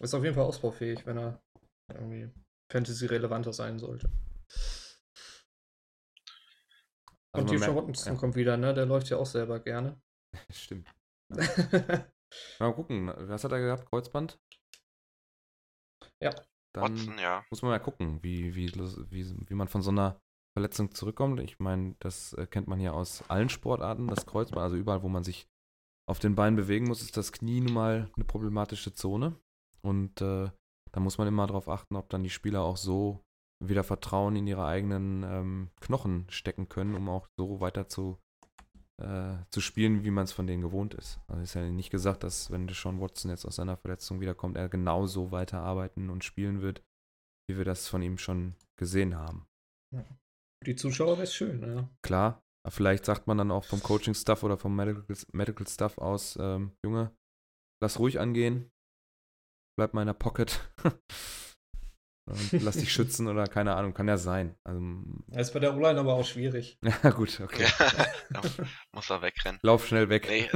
[0.00, 1.42] Ist auf jeden Fall ausbaufähig, wenn er
[1.88, 2.30] irgendwie
[2.72, 4.10] Fantasy-relevanter sein sollte.
[7.32, 8.18] Also Und merkt- Watson ja.
[8.18, 8.74] kommt wieder, ne?
[8.74, 10.00] Der läuft ja auch selber gerne.
[10.50, 10.88] Stimmt.
[12.58, 13.86] Mal gucken, was hat er gehabt?
[13.86, 14.40] Kreuzband?
[16.20, 16.30] Ja.
[16.72, 17.44] Dann Watson, ja.
[17.50, 20.20] muss man mal gucken, wie, wie, wie, wie man von so einer
[20.54, 21.40] Verletzung zurückkommt.
[21.40, 25.08] Ich meine, das äh, kennt man ja aus allen Sportarten, das Kreuzband, also überall, wo
[25.08, 25.48] man sich
[26.08, 29.36] auf den Beinen bewegen muss, ist das Knie nun mal eine problematische Zone.
[29.82, 30.50] Und äh,
[30.92, 33.24] da muss man immer darauf achten, ob dann die Spieler auch so
[33.60, 38.18] wieder Vertrauen in ihre eigenen ähm, Knochen stecken können, um auch so weiter zu,
[39.02, 41.20] äh, zu spielen, wie man es von denen gewohnt ist.
[41.26, 44.68] Also ist ja nicht gesagt, dass wenn Deshaun Watson jetzt aus seiner Verletzung wiederkommt, er
[44.68, 46.82] genauso weiterarbeiten und spielen wird,
[47.48, 49.46] wie wir das von ihm schon gesehen haben.
[49.90, 50.23] Für
[50.66, 51.88] die Zuschauer wäre es schön, ja.
[52.02, 56.76] Klar, vielleicht sagt man dann auch vom Coaching-Staff oder vom Medical, Medical Staff aus, ähm,
[56.84, 57.14] Junge,
[57.82, 58.70] lass ruhig angehen,
[59.78, 60.60] bleib mal in der Pocket
[62.30, 64.56] und lass dich schützen oder keine Ahnung, kann ja sein.
[64.64, 64.80] Also,
[65.28, 66.78] Das ist bei der O-Line aber auch schwierig.
[67.02, 67.66] ja gut, okay.
[68.32, 68.42] Ja,
[68.92, 69.60] muss er wegrennen.
[69.62, 70.26] Lauf schnell weg.
[70.28, 70.50] Nee,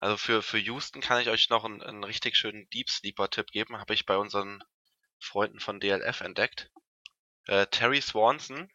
[0.00, 3.78] Also für, für Houston kann ich euch noch einen, einen richtig schönen Deep Sleeper-Tipp geben.
[3.78, 4.62] Habe ich bei unseren
[5.18, 6.70] Freunden von DLF entdeckt.
[7.46, 8.70] Äh, Terry Swanson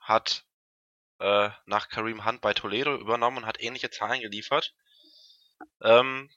[0.00, 0.44] hat
[1.18, 4.74] äh, nach Kareem Hunt bei Toledo übernommen und hat ähnliche Zahlen geliefert.
[5.82, 6.30] Ähm,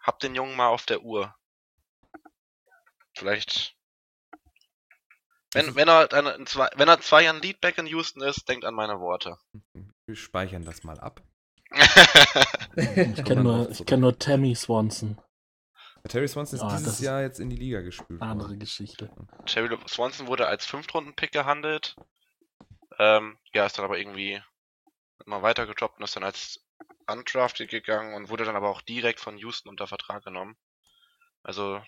[0.00, 1.34] hab den Jungen mal auf der Uhr.
[3.16, 3.74] Vielleicht.
[5.52, 8.64] Wenn, wenn, er, dann in zwei, wenn er zwei Jahren Leadback in Houston ist, denkt
[8.64, 9.38] an meine Worte.
[10.06, 11.22] Wir speichern das mal ab.
[12.76, 15.18] Ich kenne nur, ich kenn nur Tammy Swanson.
[16.08, 18.20] Terry Swanson ist das dieses ist- Jahr jetzt in die Liga gespült.
[18.22, 18.60] Andere worden.
[18.60, 19.10] Geschichte.
[19.46, 21.96] Jerry Swanson wurde als Fünftrunden-Pick gehandelt.
[22.98, 24.42] Ähm, ja, ist dann aber irgendwie
[25.24, 26.64] immer weiter gedroppt und ist dann als
[27.08, 30.56] undrafted gegangen und wurde dann aber auch direkt von Houston unter Vertrag genommen.
[31.42, 31.82] Also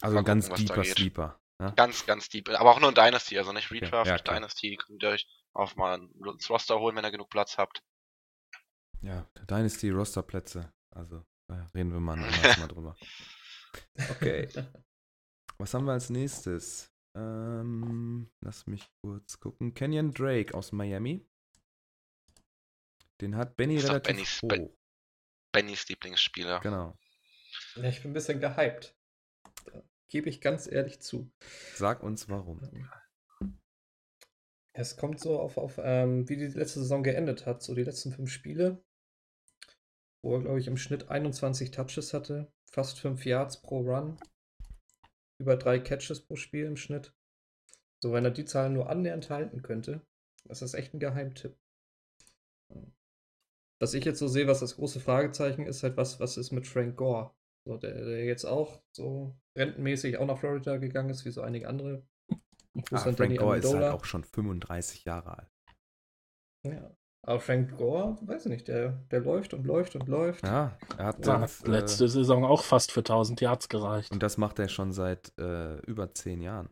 [0.00, 0.84] Also ein ganz gucken, deeper.
[0.84, 1.40] Sleeper.
[1.60, 1.70] Ja?
[1.70, 2.48] ganz, ganz deep.
[2.50, 4.36] Aber auch nur in Dynasty, also nicht Redraft, ja, klar.
[4.36, 6.00] Dynasty könnt ihr euch auch mal
[6.32, 7.82] ins Roster holen, wenn ihr genug Platz habt.
[9.00, 10.72] Ja, Dynasty Rosterplätze.
[10.90, 11.24] Also,
[11.74, 12.96] reden wir mal Mal drüber.
[14.10, 14.48] Okay.
[15.58, 16.92] Was haben wir als nächstes?
[17.16, 19.74] Ähm, lass mich kurz gucken.
[19.74, 21.26] Kenyon Drake aus Miami.
[23.20, 24.48] Den hat Benny relativ Bennys- hoch.
[24.48, 24.70] Ben-
[25.52, 26.60] Bennys Lieblingsspieler.
[26.60, 26.96] Genau.
[27.76, 28.96] Ja, ich bin ein bisschen gehypt.
[29.64, 31.30] Da Gebe ich ganz ehrlich zu.
[31.74, 32.60] Sag uns warum.
[34.72, 38.12] Es kommt so auf, auf ähm, wie die letzte Saison geendet hat, so die letzten
[38.12, 38.84] fünf Spiele,
[40.22, 44.18] wo er, glaube ich, im Schnitt 21 Touches hatte, fast 5 Yards pro Run,
[45.40, 47.14] über drei Catches pro Spiel im Schnitt.
[48.02, 50.02] So, wenn er die Zahlen nur annähernd halten könnte,
[50.44, 51.56] das ist echt ein Geheimtipp.
[53.80, 56.66] Was ich jetzt so sehe, was das große Fragezeichen ist, halt, was, was ist mit
[56.66, 57.34] Frank Gore?
[57.64, 61.68] So, der, der jetzt auch so rentenmäßig auch nach Florida gegangen ist, wie so einige
[61.68, 62.06] andere.
[62.30, 62.36] Ah,
[62.90, 65.52] an Frank Danny Gore ist halt auch schon 35 Jahre alt.
[66.66, 66.96] Ja.
[67.26, 70.44] Aber Frank Gore, weiß ich nicht, der, der läuft und läuft und läuft.
[70.44, 74.12] Ja, er hat Ja, jetzt, hat letzte äh, Saison auch fast für 1000 Yards gereicht.
[74.12, 76.70] und das macht er schon seit äh, über 10 Jahren.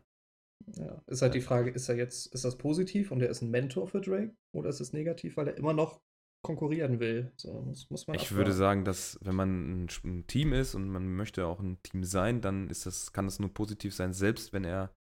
[0.75, 1.01] Ja.
[1.07, 3.87] Ist halt die Frage, ist er jetzt, ist das positiv und er ist ein Mentor
[3.87, 4.35] für Drake?
[4.53, 6.01] Oder ist es negativ, weil er immer noch
[6.43, 7.31] konkurrieren will?
[7.37, 8.37] So, das muss man Ich abwarten.
[8.37, 12.03] würde sagen, dass wenn man ein, ein Team ist und man möchte auch ein Team
[12.03, 14.91] sein, dann ist das, kann das nur positiv sein, selbst wenn er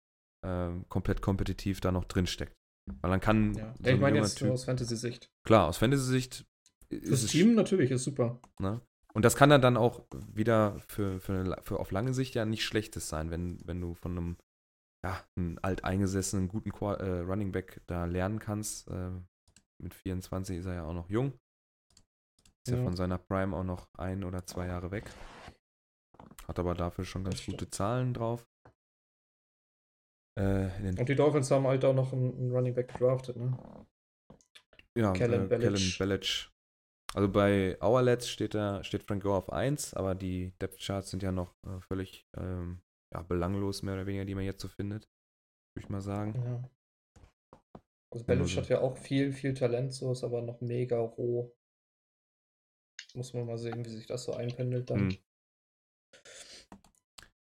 [0.46, 2.54] äh, komplett kompetitiv da noch drin steckt.
[3.00, 3.74] Weil dann kann Ja.
[3.74, 5.30] so ich ein meine jetzt nur aus Fantasy-Sicht.
[5.44, 6.46] klar, aus Fantasy-Sicht
[6.88, 8.40] ist Das es Team natürlich ist super.
[8.60, 8.80] Ne?
[9.12, 12.44] Und das kann dann, dann auch wieder für, für, eine, für auf lange Sicht ja
[12.44, 14.36] nicht schlechtes sein, wenn, wenn du von einem,
[15.04, 18.88] ja, einem alteingesessenen, guten Qua äh, Running Back da lernen kannst.
[18.88, 19.10] Äh,
[19.82, 21.32] mit 24 ist er ja auch noch jung.
[22.66, 22.76] Ist ja.
[22.76, 22.84] Ja.
[22.84, 25.10] von seiner Prime auch noch ein oder zwei Jahre weg.
[26.46, 28.46] Hat aber dafür schon ganz gute Zahlen drauf.
[30.38, 30.68] Äh,
[30.98, 33.56] Und die Dolphins haben halt auch noch einen, einen Running Back gedraftet, ne?
[34.96, 35.58] ja, Kellen äh.
[35.58, 36.48] Kellen Ballage.
[37.14, 41.22] Also bei Hourlets steht da, steht Frank Gore auf 1, aber die Depth Charts sind
[41.22, 42.82] ja noch äh, völlig ähm,
[43.14, 45.08] ja, belanglos, mehr oder weniger, die man jetzt so findet.
[45.74, 46.34] Würde ich mal sagen.
[46.44, 46.70] Ja.
[48.12, 50.98] Also Ja, Bellic also- hat ja auch viel, viel Talent, so ist aber noch mega
[50.98, 51.54] roh.
[53.14, 55.10] Muss man mal sehen, wie sich das so einpendelt dann.
[55.10, 55.18] Hm.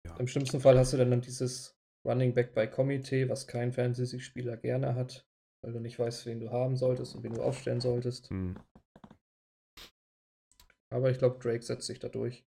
[0.06, 0.16] Ja.
[0.16, 4.56] Im schlimmsten Fall hast du dann, dann dieses Running Back bei Komitee, was kein Fantasy-Spieler
[4.56, 5.26] gerne hat,
[5.62, 8.30] weil du nicht weißt, wen du haben solltest und wen du aufstellen solltest.
[8.30, 8.56] Hm.
[10.92, 12.44] Aber ich glaube, Drake setzt sich da durch.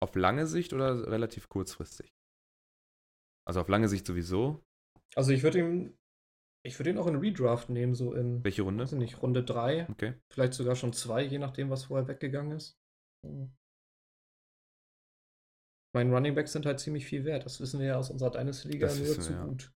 [0.00, 2.14] Auf lange Sicht oder relativ kurzfristig?
[3.46, 4.62] Also auf lange Sicht sowieso.
[5.14, 5.98] Also ich würde ihn,
[6.64, 8.84] ich würde ihn auch in Redraft nehmen, so in, Welche Runde?
[8.84, 10.14] weiß ich nicht, Runde 3, Okay.
[10.30, 12.78] vielleicht sogar schon 2, je nachdem, was vorher weggegangen ist.
[15.94, 16.10] Hm.
[16.10, 17.44] Mein Running Backs sind halt ziemlich viel wert.
[17.44, 19.44] Das wissen wir ja aus unserer Dynasty-Liga nur zu ja.
[19.44, 19.72] gut.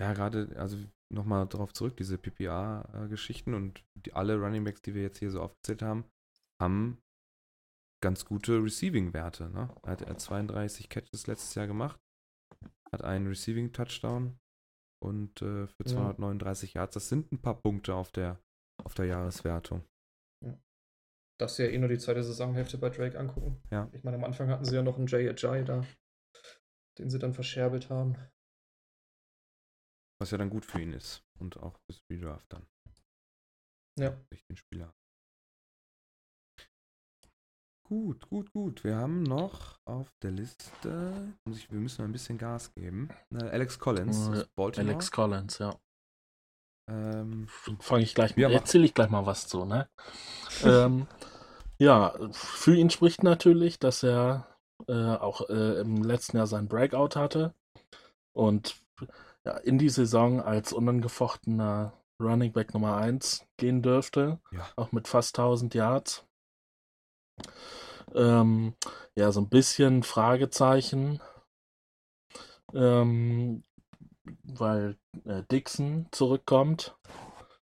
[0.00, 0.78] Ja, gerade, also
[1.12, 5.82] nochmal darauf zurück, diese PPA-Geschichten und die, alle Runningbacks, die wir jetzt hier so aufgezählt
[5.82, 6.04] haben,
[6.60, 7.02] haben
[8.00, 9.50] ganz gute Receiving-Werte.
[9.50, 9.74] Ne?
[9.82, 11.98] Er hat er hat 32 Catches letztes Jahr gemacht,
[12.92, 14.38] hat einen Receiving-Touchdown
[15.02, 15.86] und äh, für Ja.
[15.86, 16.94] 239 Yards.
[16.94, 18.40] Das sind ein paar Punkte auf der,
[18.84, 19.84] auf der Jahreswertung.
[21.38, 23.62] Darfst du ja eh nur die zweite Saisonhälfte bei Drake angucken.
[23.70, 23.88] Ja.
[23.92, 25.84] Ich meine, am Anfang hatten sie ja noch einen Jay Ajay da,
[26.98, 28.16] den sie dann verscherbelt haben.
[30.20, 31.24] Was ja dann gut für ihn ist.
[31.38, 32.66] Und auch fürs Redraft dann.
[33.96, 34.10] Ja.
[34.30, 34.92] Durch den Spieler.
[37.84, 38.84] Gut, gut, gut.
[38.84, 43.08] Wir haben noch auf der Liste, muss ich, wir müssen ein bisschen Gas geben.
[43.32, 44.92] Äh, Alex Collins, Äh, aus Baltimore.
[44.92, 45.78] Alex Collins, ja.
[46.88, 47.48] Ähm,
[47.80, 48.62] Fange ich gleich Ja, mal, mach.
[48.62, 49.88] erzähle ich gleich mal was zu, ne?
[50.64, 51.06] ähm,
[51.78, 54.46] ja, für ihn spricht natürlich, dass er
[54.88, 57.54] äh, auch äh, im letzten Jahr sein Breakout hatte
[58.32, 58.76] und
[59.44, 64.66] ja, in die Saison als unangefochtener Running Back Nummer 1 gehen dürfte, Ja.
[64.76, 66.24] auch mit fast 1000 Yards.
[68.14, 68.74] Ähm,
[69.14, 71.20] ja, so ein bisschen Fragezeichen,
[72.74, 73.62] ähm,
[74.44, 76.96] weil äh, Dixon zurückkommt,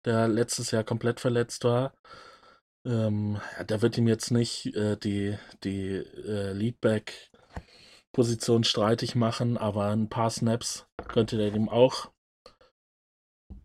[0.04, 1.94] der letztes Jahr komplett verletzt war.
[2.86, 10.08] Ähm, der wird ihm jetzt nicht äh, die, die äh, Leadback-Position streitig machen, aber ein
[10.08, 12.10] paar Snaps könnte der ihm auch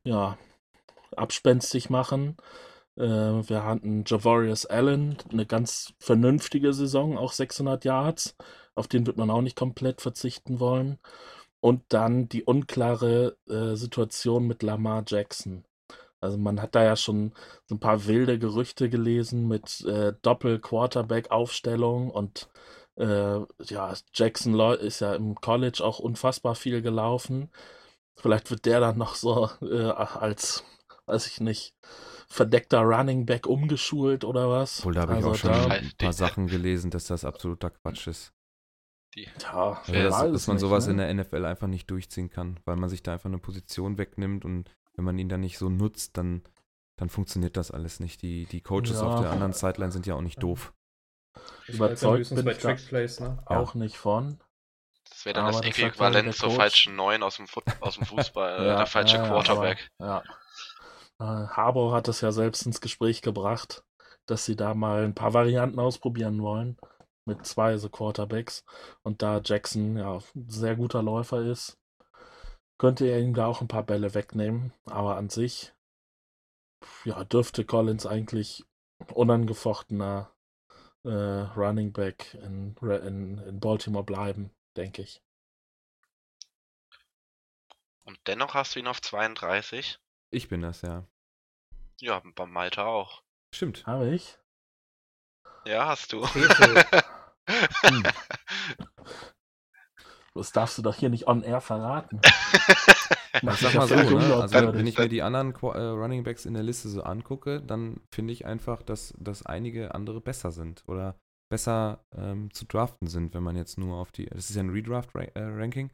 [0.03, 0.38] ja,
[1.15, 2.36] abspenstig machen.
[2.97, 8.36] Äh, wir hatten Javorius Allen, eine ganz vernünftige Saison, auch 600 Yards.
[8.75, 10.99] Auf den wird man auch nicht komplett verzichten wollen.
[11.66, 15.66] Und dann die unklare äh, Situation mit Lamar Jackson.
[16.22, 17.34] Also man hat da ja schon
[17.66, 22.49] so ein paar wilde Gerüchte gelesen mit äh, Doppel-Quarterback-Aufstellung und
[22.97, 27.49] äh, ja, Jackson ist ja im College auch unfassbar viel gelaufen.
[28.16, 30.63] Vielleicht wird der dann noch so äh, als,
[31.07, 31.74] weiß ich nicht,
[32.28, 34.82] verdeckter Running Back umgeschult oder was.
[34.82, 37.72] obwohl, da habe ich Also auch schon da- ein paar Sachen gelesen, dass das absoluter
[37.72, 38.34] Quatsch ist.
[39.16, 40.91] Ja, Also, wer dass, man nicht, sowas ne?
[40.91, 44.43] in der NFL einfach nicht durchziehen kann, weil man sich da einfach eine Position wegnimmt
[44.45, 46.43] und wenn man ihn dann nicht so nutzt, dann,
[46.97, 48.22] dann funktioniert das alles nicht.
[48.22, 49.03] Die, die Coaches Ja.
[49.07, 50.74] auf der anderen Sideline sind ja auch nicht doof.
[51.68, 53.39] Ich Überzeugt bin ich da- Trickplays, ne?
[53.45, 54.39] Auch nicht von.
[55.09, 57.45] Das wäre dann Aber das das ja Äquivalent zur falschen Neun aus dem,
[57.82, 59.89] aus dem Fußball, äh, Ja, der falsche ja, ja, Quarterback.
[59.97, 60.24] Aber,
[61.20, 61.43] ja.
[61.43, 63.84] Äh, Harbour hat es ja selbst ins Gespräch gebracht,
[64.26, 66.78] dass sie da mal ein paar Varianten ausprobieren wollen.
[67.26, 68.63] Mit zwei so Quarterbacks.
[69.03, 71.78] Und da Jackson ja ein sehr guter Läufer ist,
[72.78, 74.73] könnte er ihm da auch ein paar Bälle wegnehmen.
[74.86, 75.73] Aber an sich,
[77.03, 78.63] ja, dürfte Collins eigentlich
[79.13, 80.32] unangefochtener
[81.03, 85.21] äh, Running Back in, in, in Baltimore bleiben, denke ich.
[88.03, 89.99] Und dennoch hast du ihn auf 32.
[90.30, 91.07] Ich bin das, ja.
[91.99, 93.23] Ja, bei Malta auch.
[93.53, 93.86] Stimmt.
[93.88, 94.38] Habe ich?
[95.65, 96.28] Ja, hast du.
[97.48, 98.04] Hm.
[100.38, 102.20] Das darfst du doch hier nicht on air verraten.
[102.22, 104.36] Ich Mach sag mal so, ne?
[104.36, 107.62] also wenn ich mir die anderen Qua- äh, Running Backs in der Liste so angucke,
[107.62, 110.84] dann finde ich einfach, dass, dass einige andere besser sind.
[110.88, 111.18] Oder
[111.50, 114.72] besser ähm, zu draften sind, wenn man jetzt nur auf die, das ist ja ein
[114.72, 115.89] Redraft-Ranking.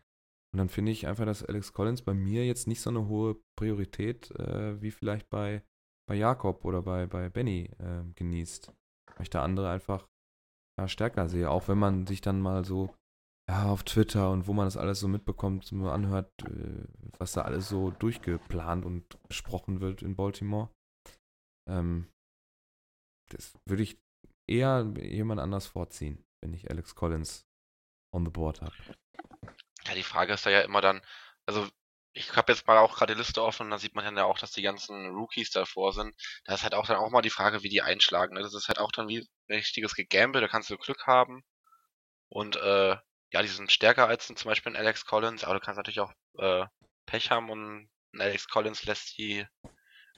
[0.54, 3.38] Und dann finde ich einfach, dass Alex Collins bei mir jetzt nicht so eine hohe
[3.58, 5.62] Priorität äh, wie vielleicht bei,
[6.10, 8.72] bei Jakob oder bei, bei Benny äh, genießt.
[9.16, 10.08] Weil ich da andere einfach
[10.82, 11.50] ja, stärker sehe.
[11.50, 12.94] Auch wenn man sich dann mal so
[13.50, 16.86] ja, auf Twitter und wo man das alles so mitbekommt, so anhört, äh,
[17.18, 20.70] was da alles so durchgeplant und besprochen wird in Baltimore.
[21.70, 22.10] Ähm,
[23.32, 24.00] das würde ich
[24.50, 27.46] eher jemand anders vorziehen, wenn ich Alex Collins
[28.14, 28.76] on the board habe.
[29.86, 31.02] Ja, die Frage ist da ja immer dann,
[31.48, 31.68] also
[32.14, 34.26] ich habe jetzt mal auch gerade die Liste offen und da sieht man dann ja
[34.26, 36.14] auch, dass die ganzen Rookies davor sind.
[36.46, 38.36] Da ist halt auch dann auch mal die Frage, wie die einschlagen.
[38.36, 38.42] Ne?
[38.42, 41.44] Das ist halt auch dann wie richtiges Gegamble, da kannst du Glück haben.
[42.30, 42.98] Und äh,
[43.34, 46.14] ja, die sind stärker als zum Beispiel ein Alex Collins, aber du kannst natürlich auch
[46.38, 46.66] äh,
[47.06, 49.46] Pech haben und ein Alex Collins lässt die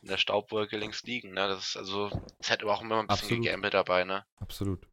[0.01, 1.33] in der Staubwolke links liegen.
[1.33, 1.47] Ne?
[1.47, 3.43] Das ist also, es hat aber auch immer ein bisschen Absolut.
[3.43, 4.25] Gegamble dabei, ne?
[4.37, 4.87] Absolut.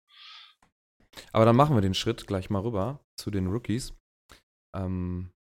[1.32, 3.94] Aber dann machen wir den Schritt gleich mal rüber zu den Rookies.
[4.74, 5.32] Ähm,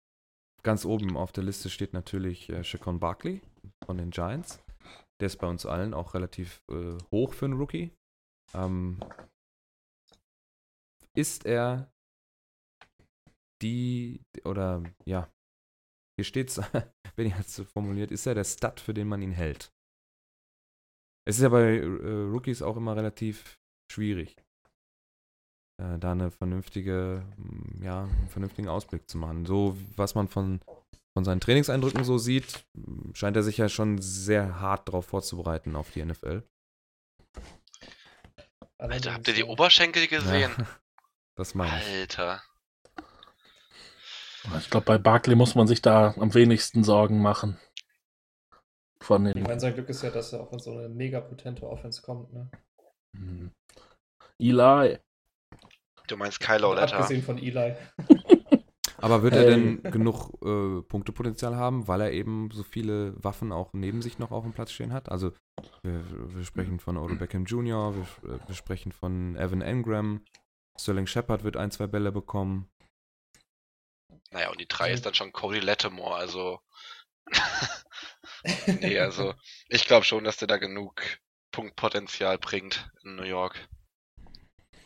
[0.68, 3.40] ganz oben auf der Liste steht natürlich äh, Shaquan Barkley
[3.86, 4.62] von den Giants.
[5.18, 7.90] Der ist bei uns allen auch relativ äh, hoch für einen Rookie.
[8.52, 9.00] Ähm,
[11.16, 11.90] ist er
[13.62, 15.32] die, oder ja,
[16.18, 16.58] hier steht's,
[17.16, 19.72] wenn ich es so formuliert, ist er der Stud, für den man ihn hält.
[21.26, 23.58] Es ist ja bei äh, Rookies auch immer relativ
[23.90, 24.36] schwierig,
[25.78, 29.46] äh, da eine vernünftige, mm, ja, einen vernünftigen Ausblick zu machen.
[29.46, 30.60] So, was man von,
[31.16, 35.76] von seinen Trainingseindrücken so sieht, mm, scheint er sich ja schon sehr hart darauf vorzubereiten
[35.76, 36.42] auf die NFL.
[38.78, 40.52] Alter, habt ihr die Oberschenkel gesehen?
[40.56, 40.66] Ja,
[41.36, 41.86] das meine ich.
[41.86, 42.42] Alter.
[44.58, 47.58] Ich glaube, bei Barkley muss man sich da am wenigsten Sorgen machen.
[49.02, 49.42] Von Ich den.
[49.42, 52.32] meine, sein Glück ist ja, dass er auch in so eine mega potente Offense kommt,
[52.32, 52.50] ne?
[53.16, 53.52] Hm.
[54.38, 54.98] Eli.
[56.08, 56.96] Du meinst Kylo Letter.
[56.96, 57.76] Abgesehen von Eli.
[59.00, 59.80] Aber wird er Ähm.
[59.82, 64.32] denn genug äh, Punktepotenzial haben, weil er eben so viele Waffen auch neben sich noch
[64.32, 65.08] auf dem Platz stehen hat?
[65.08, 65.32] Also
[65.82, 66.02] wir,
[66.34, 70.24] wir sprechen von Odell Beckham Jr., wir, äh, wir sprechen von Evan Engram,
[70.80, 72.68] Sterling Shepard wird ein, zwei Bälle bekommen.
[74.30, 76.60] Naja, und die drei ist dann schon Cody Lattimore, also.
[78.66, 79.34] nee, also.
[79.68, 81.02] Ich glaube schon, dass der da genug
[81.52, 83.68] Punktpotenzial bringt in New York.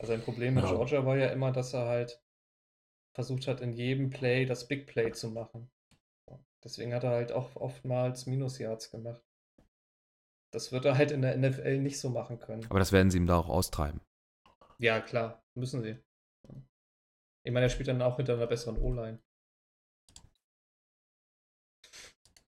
[0.03, 0.71] Also ein Problem mit Ja.
[0.71, 2.21] Georgia war ja immer, dass er halt
[3.15, 5.71] versucht hat, in jedem Play das Big Play zu machen.
[6.65, 9.23] Deswegen hat er halt auch oftmals Minus-Yards gemacht.
[10.53, 12.67] Das wird er halt in der NFL nicht so machen können.
[12.69, 14.01] Aber das werden sie ihm da auch austreiben.
[14.79, 15.97] Ja, klar, müssen sie.
[17.45, 19.21] Ich meine, er spielt dann auch hinter einer besseren O-Line.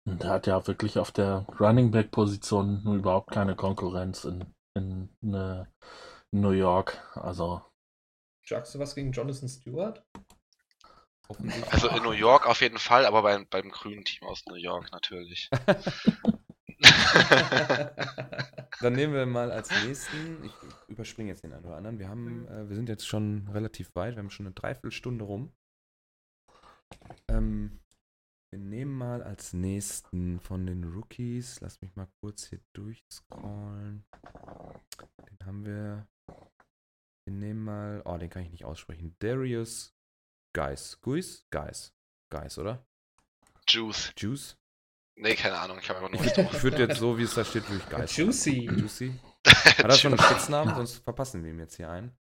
[0.06, 4.54] Und Der hat ja wirklich auf der Running Back Position nur überhaupt keine Konkurrenz in,
[4.76, 5.66] in, äh,
[6.34, 6.98] New York.
[7.16, 7.62] Also
[8.46, 10.04] Sagst du was gegen Jonathan Stewart?
[11.72, 14.92] Also in New York auf jeden Fall, aber beim, beim grünen Team aus New York
[14.92, 15.50] natürlich.
[18.82, 20.52] Dann nehmen wir mal als nächsten, ich
[20.90, 21.98] überspringe jetzt den einen oder anderen.
[22.00, 25.54] Wir haben, äh, wir sind jetzt schon relativ weit, wir haben schon eine Dreiviertelstunde rum.
[27.30, 27.80] Ähm,
[28.52, 34.06] wir nehmen mal als nächsten von den Rookies, lass mich mal kurz hier durchscrollen.
[35.30, 36.08] Den haben wir.
[37.26, 39.16] Wir nehmen mal, oh, den kann ich nicht aussprechen.
[39.20, 39.96] Darius
[40.54, 41.00] Geis.
[41.02, 41.46] Guis?
[41.50, 41.94] Geis.
[42.30, 42.86] Geis, oder?
[43.68, 44.14] Juice.
[44.18, 44.58] Juice?
[45.16, 47.46] Nee, keine Ahnung, ich habe einfach nur Ich, ich würde jetzt so, wie es da
[47.46, 48.18] steht, würde ich Geis.
[48.18, 48.66] Juicy.
[48.66, 49.20] Juicy.
[49.48, 50.76] Hat er schon einen Spitznamen?
[50.76, 52.18] Sonst verpassen wir ihm jetzt hier einen.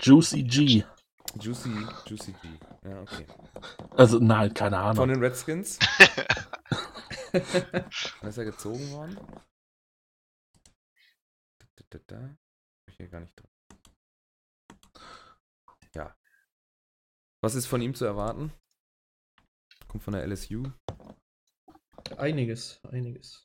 [0.00, 0.84] Juicy G.
[1.40, 1.70] Juicy,
[2.06, 2.48] Juicy G.
[2.88, 3.26] Ja, okay.
[3.96, 5.08] Also nein, keine Von Ahnung.
[5.08, 5.78] den Redskins.
[7.32, 9.16] Wann ist er gezogen worden?
[11.58, 12.16] Da, da, da.
[12.20, 13.48] Hab ich hier gar nicht drin.
[15.94, 16.14] Ja.
[17.44, 18.54] Was ist von ihm zu erwarten?
[19.88, 20.62] Kommt von der LSU.
[22.16, 23.44] Einiges, einiges.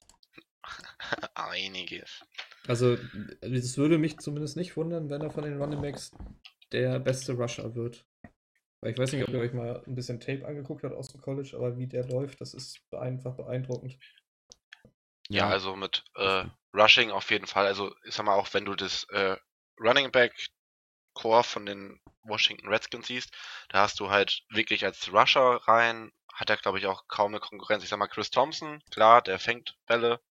[1.34, 2.24] Einiges.
[2.66, 2.98] Also,
[3.42, 6.12] es würde mich zumindest nicht wundern, wenn er von den Running Backs
[6.72, 8.08] der beste Rusher wird.
[8.80, 11.20] Weil ich weiß nicht, ob ihr euch mal ein bisschen Tape angeguckt habt aus dem
[11.20, 14.00] College, aber wie der läuft, das ist einfach beeindruckend.
[15.28, 17.66] Ja, also mit äh, Rushing auf jeden Fall.
[17.66, 19.36] Also ich sag mal auch, wenn du das äh,
[19.78, 20.48] Running Back
[21.16, 23.32] Core von den Washington Redskins siehst,
[23.70, 27.40] da hast du halt wirklich als Rusher rein, hat er glaube ich auch kaum eine
[27.40, 27.84] Konkurrenz.
[27.84, 30.22] Ich sag mal Chris Thompson, klar, der fängt Bälle,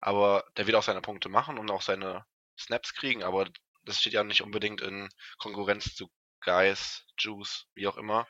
[0.00, 2.24] aber der wird auch seine Punkte machen und auch seine
[2.58, 3.48] Snaps kriegen, aber
[3.84, 5.08] das steht ja nicht unbedingt in
[5.38, 6.10] Konkurrenz zu
[6.40, 8.26] Guys, Juice, wie auch immer.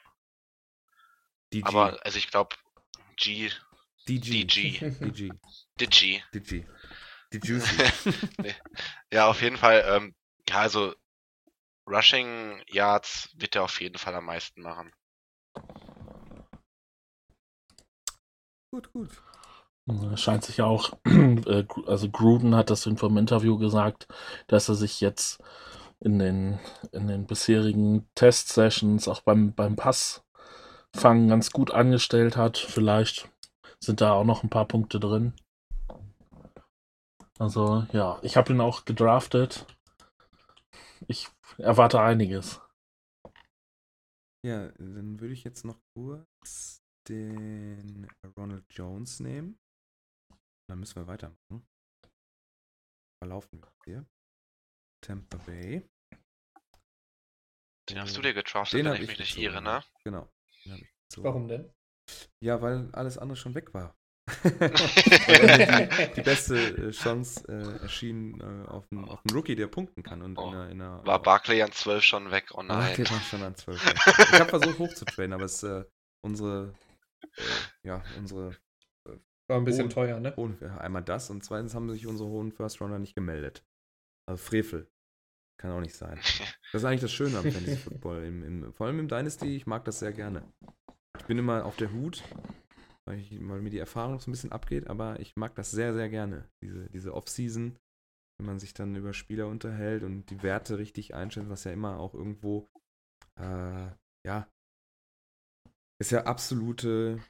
[1.53, 1.65] DG.
[1.65, 2.57] Aber also ich glaube
[3.17, 3.51] G,
[4.09, 4.45] DG.
[4.45, 5.31] DG, DG.
[5.79, 6.23] Digi.
[6.33, 6.67] DG.
[7.33, 7.77] Die Juicy.
[9.13, 9.85] Ja, auf jeden Fall.
[9.89, 10.15] Ähm,
[10.49, 10.95] ja, also
[11.89, 14.93] Rushing Yards wird er auf jeden Fall am meisten machen.
[18.73, 19.23] Gut, gut.
[20.13, 24.09] Es scheint sich ja auch, äh, also Gruden hat das in vom Interview gesagt,
[24.49, 25.41] dass er sich jetzt
[26.01, 26.59] in den,
[26.91, 32.59] in den bisherigen Test-Sessions auch beim, beim Passfangen ganz gut angestellt hat.
[32.59, 33.29] Vielleicht
[33.79, 35.35] sind da auch noch ein paar Punkte drin.
[37.39, 39.67] Also ja, ich habe ihn auch gedraftet.
[41.07, 41.29] Ich
[41.59, 42.61] erwarte einiges.
[44.45, 49.59] Ja, dann würde ich jetzt noch kurz den Ronald Jones nehmen.
[50.69, 51.67] Dann müssen wir weitermachen.
[53.23, 54.07] Verlaufen wir hier.
[55.05, 55.89] Tampa Bay.
[57.89, 59.83] Den hast du dir gedraftet, Den wenn habe ich ich mich nicht irre, ne?
[60.05, 60.29] Genau.
[61.17, 61.73] Warum denn?
[62.43, 63.97] Ja, weil alles andere schon weg war.
[64.43, 69.67] Weil die, die beste äh, Chance äh, erschien äh, auf einen auf einen Rookie, der
[69.69, 70.23] punkten kann.
[70.23, 70.49] Und Oh.
[70.49, 72.51] in einer, in einer, War Barkley an 12 schon weg?
[72.55, 72.95] Oh nein.
[72.97, 73.95] der war schon an 12.
[74.33, 75.85] Ich habe versucht hochzutrainen, aber es äh,
[76.25, 76.75] unsere,
[77.37, 77.43] äh,
[77.85, 78.57] ja, unsere
[79.49, 79.91] War ein bisschen Oh.
[79.91, 80.35] teuer, ne?
[80.37, 83.65] hohen, einmal das und zweitens haben sich unsere hohen First Rounder nicht gemeldet.
[84.29, 84.89] Also Frevel.
[85.59, 86.21] Kann auch nicht sein.
[86.73, 88.25] Das ist eigentlich das Schöne am Fantasy Football.
[88.25, 90.43] Im, im, vor allem im Dynasty, ich mag das sehr gerne.
[91.17, 92.23] Ich bin immer auf der Hut,
[93.07, 95.95] weil, ich, weil mir die Erfahrung so ein bisschen abgeht, aber ich mag das sehr,
[95.95, 96.49] sehr gerne.
[96.63, 97.79] Diese, diese Off-Season,
[98.39, 101.99] wenn man sich dann über Spieler unterhält und die Werte richtig einstellt, was ja immer
[101.99, 102.69] auch irgendwo,
[103.41, 103.89] äh,
[104.27, 104.49] ja,
[105.99, 107.23] ist ja absolute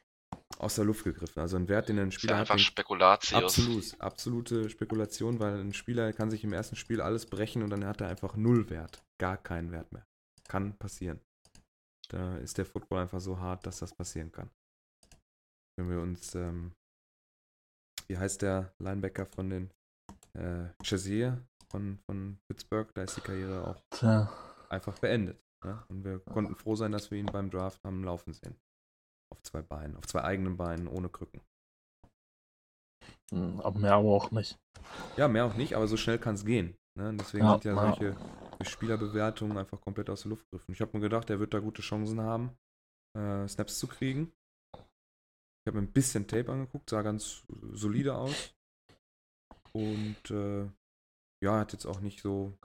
[0.58, 1.40] aus der Luft gegriffen.
[1.40, 3.42] Also ein Wert, den ein Ist ja Spieler hat, einfach Spekulatius.
[3.42, 7.84] Absolut, absolute Spekulation, weil ein Spieler kann sich im ersten Spiel alles brechen und dann
[7.84, 10.06] hat er einfach null Wert, gar keinen Wert mehr.
[10.48, 11.20] Kann passieren.
[12.08, 14.50] Da ist der Football einfach so hart, dass das passieren kann.
[15.78, 16.72] Wenn wir uns, ähm,
[18.08, 19.70] wie heißt der Linebacker von den
[20.34, 24.30] äh, Chazier von, von Pittsburgh, da ist die Karriere auch Tja,
[24.70, 25.40] einfach beendet.
[25.64, 25.82] Ne?
[25.88, 28.56] Und wir konnten froh sein, dass wir ihn beim Draft haben laufen sehen.
[29.32, 31.40] Auf zwei Beinen, auf zwei eigenen Beinen, ohne Krücken.
[33.30, 34.58] hm, aber mehr aber auch nicht.
[35.16, 36.76] Ja, mehr auch nicht, aber so schnell kann es gehen.
[36.98, 37.14] Ne?
[37.16, 37.80] Deswegen Ja, sind ja ja.
[37.80, 38.16] solche
[38.62, 40.72] Spielerbewertungen einfach komplett aus der Luft gegriffen.
[40.72, 42.56] Ich habe mir gedacht, er wird da gute Chancen haben,
[43.18, 44.32] äh, Snaps zu kriegen.
[45.66, 47.42] Ich habe mir ein bisschen Tape angeguckt, sah ganz
[47.72, 48.54] solide aus.
[49.72, 50.70] Und äh,
[51.42, 52.56] ja, hat jetzt auch nicht so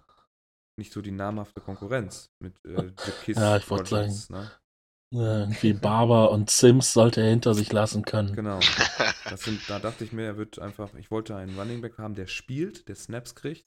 [0.78, 2.92] nicht so die namhafte Konkurrenz mit äh,
[3.26, 4.52] Kiss Ja, ich wollte Rodgers, Ne?
[5.14, 8.36] Irgendwie Barber und Sims sollte er hinter sich lassen können.
[8.36, 8.60] Genau.
[9.30, 12.16] Das sind, da dachte ich mir, er wird einfach, ich wollte einen Running Back haben,
[12.16, 13.64] der spielt, der Snaps kriegt.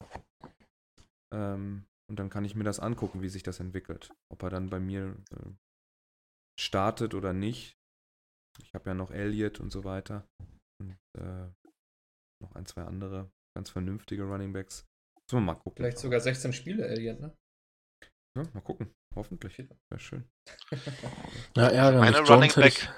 [1.32, 4.10] Ähm, und dann kann ich mir das angucken, wie sich das entwickelt.
[4.28, 5.50] Ob er dann bei mir äh,
[6.60, 7.78] startet oder nicht.
[8.62, 10.26] Ich habe ja noch Elliott und so weiter.
[10.80, 11.48] Und äh,
[12.42, 14.86] noch ein, zwei andere ganz vernünftige Running Backs.
[15.30, 15.76] Müssen wir mal gucken.
[15.76, 17.36] Vielleicht sogar 16 Spiele, Elliot, ne?
[18.36, 18.92] Ja, mal gucken.
[19.14, 19.58] Hoffentlich.
[19.58, 20.28] Wäre schön.
[21.56, 22.12] Ja, ärgerlich.
[22.12, 22.94] Meine Running Jones hätte, ich, Back,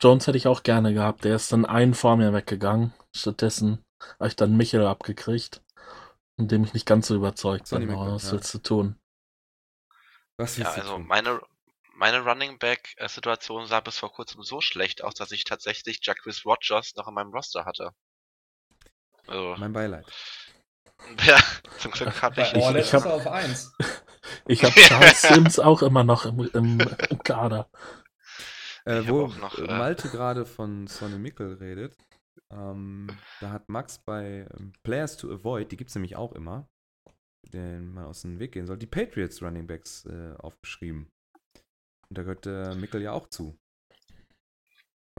[0.00, 1.24] Jones hätte ich auch gerne gehabt.
[1.24, 2.94] Der ist dann einen vor mir weggegangen.
[3.14, 3.84] Stattdessen
[4.18, 5.62] habe ich dann Michel abgekriegt,
[6.38, 7.88] in dem ich nicht ganz so überzeugt bin.
[7.88, 8.32] Was ja.
[8.32, 8.96] willst du tun?
[10.38, 11.06] Was ja, also tun?
[11.06, 11.40] meine,
[12.00, 16.94] meine Running Back-Situation sah bis vor kurzem so schlecht aus, dass ich tatsächlich Jacquizz Rogers
[16.96, 17.90] noch in meinem Roster hatte.
[19.26, 20.06] Also, Mein Beileid.
[21.26, 21.38] ja,
[21.78, 23.72] zum Glück hatte ich Bei ich- Orlet ich ist hab- er auf 1.
[24.46, 27.68] Ich habe Charles Sims auch immer noch im, im, im Kader.
[28.84, 31.96] Äh, wo noch, äh, äh, Malte gerade von Sonny Mickel redet,
[32.50, 33.08] ähm,
[33.40, 36.68] da hat Max bei ähm, Players to Avoid, die gibt es nämlich auch immer,
[37.52, 41.10] denen man aus dem Weg gehen soll, die Patriots Running Backs äh, aufgeschrieben.
[42.10, 43.56] Und da gehört äh, Mickel ja auch zu.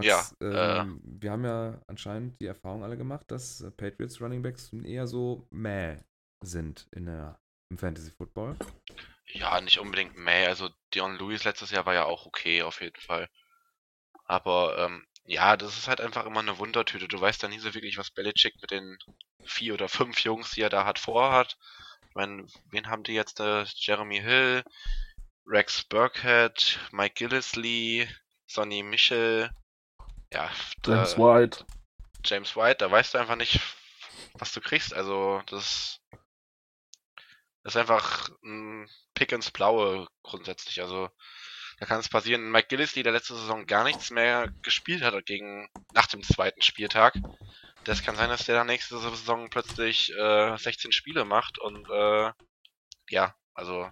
[0.01, 4.71] Ja, ähm, wir haben ja anscheinend die Erfahrung alle gemacht, dass äh, Patriots Running Backs
[4.73, 5.97] eher so mäh
[6.43, 7.39] sind in der,
[7.69, 8.57] im Fantasy Football.
[9.27, 10.45] Ja, nicht unbedingt May.
[10.47, 13.29] Also Dion Lewis letztes Jahr war ja auch okay, auf jeden Fall.
[14.25, 17.07] Aber ähm, ja, das ist halt einfach immer eine Wundertüte.
[17.07, 18.97] Du weißt ja nie so wirklich, was Belichick mit den
[19.43, 21.57] vier oder fünf Jungs, die er da hat, vorhat.
[22.09, 23.39] Ich meine, wen haben die jetzt?
[23.39, 24.63] Äh, Jeremy Hill,
[25.51, 28.07] Rex Burkhead, Mike Gillisley,
[28.47, 29.51] Sonny Michel,
[30.31, 30.49] ja,
[30.85, 31.65] James da- White.
[32.23, 33.59] James White, da weißt du einfach nicht,
[34.35, 34.93] was du kriegst.
[34.93, 35.99] Also, das
[37.63, 40.81] ist einfach ein Pick ins Blaue grundsätzlich.
[40.81, 41.09] Also,
[41.79, 42.49] da kann es passieren.
[42.49, 47.15] Mike Gillisley, der letzte Saison gar nichts mehr gespielt hat gegen, nach dem zweiten Spieltag.
[47.83, 52.31] Das kann sein, dass der dann nächste Saison plötzlich äh, 16 Spiele macht und äh,
[53.09, 53.89] ja, also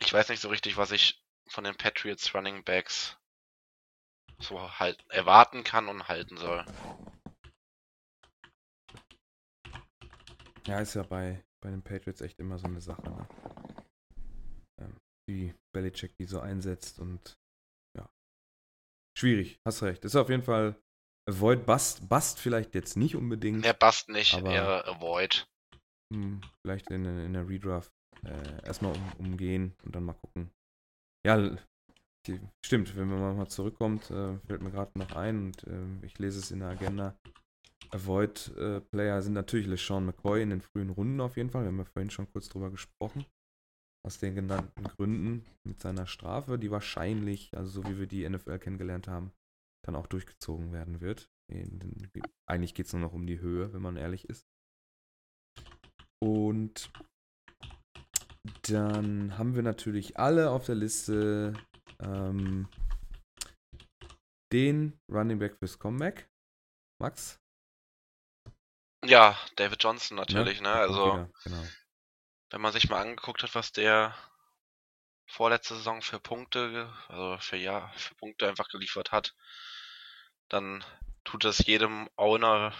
[0.00, 3.16] ich weiß nicht so richtig, was ich von den Patriots Running Backs
[4.38, 6.64] so halt erwarten kann und halten soll.
[10.66, 13.28] Ja, ist ja bei bei den Patriots echt immer so eine Sache, ne?
[14.80, 14.96] Ähm,
[15.28, 17.36] wie Belichick die so einsetzt und
[17.98, 18.08] ja.
[19.18, 20.04] Schwierig, hast recht.
[20.04, 20.80] Ist auf jeden Fall
[21.28, 22.08] Avoid Bust.
[22.08, 23.64] Bust vielleicht jetzt nicht unbedingt.
[23.64, 25.46] Der Bast nicht, Aber- eher Avoid.
[26.12, 27.92] Hm, vielleicht in, in der Redraft
[28.24, 30.50] äh, erstmal um, umgehen und dann mal gucken.
[31.26, 31.56] Ja,
[32.26, 36.18] die, stimmt, wenn man mal zurückkommt, äh, fällt mir gerade noch ein und äh, ich
[36.18, 37.16] lese es in der Agenda.
[37.90, 41.62] Avoid-Player sind natürlich LeSean McCoy in den frühen Runden auf jeden Fall.
[41.62, 43.26] Wir haben ja vorhin schon kurz drüber gesprochen.
[44.06, 48.58] Aus den genannten Gründen mit seiner Strafe, die wahrscheinlich, also so wie wir die NFL
[48.58, 49.32] kennengelernt haben,
[49.84, 51.30] dann auch durchgezogen werden wird.
[52.46, 54.46] Eigentlich geht es nur noch um die Höhe, wenn man ehrlich ist.
[56.22, 56.92] Und
[58.70, 61.54] dann haben wir natürlich alle auf der Liste
[62.00, 62.68] ähm,
[64.52, 66.28] den Running Back fürs Comeback.
[67.00, 67.38] Max?
[69.04, 70.68] Ja, David Johnson natürlich, ne?
[70.68, 71.64] Der kommt Also, wieder, genau.
[72.50, 74.14] wenn man sich mal angeguckt hat, was der
[75.26, 79.34] vorletzte Saison für Punkte, also für ja, für Punkte einfach geliefert hat,
[80.48, 80.84] dann
[81.24, 82.74] tut das jedem Owner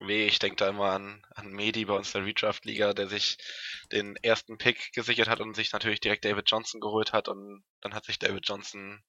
[0.00, 0.26] weh.
[0.26, 3.38] Ich denke da immer an, an Medi bei uns der Redraft-Liga, der sich
[3.92, 7.94] den ersten Pick gesichert hat und sich natürlich direkt David Johnson geholt hat und dann
[7.94, 9.02] hat sich David Johnson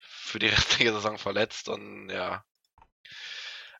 [0.00, 2.44] für die restliche Saison verletzt und ja,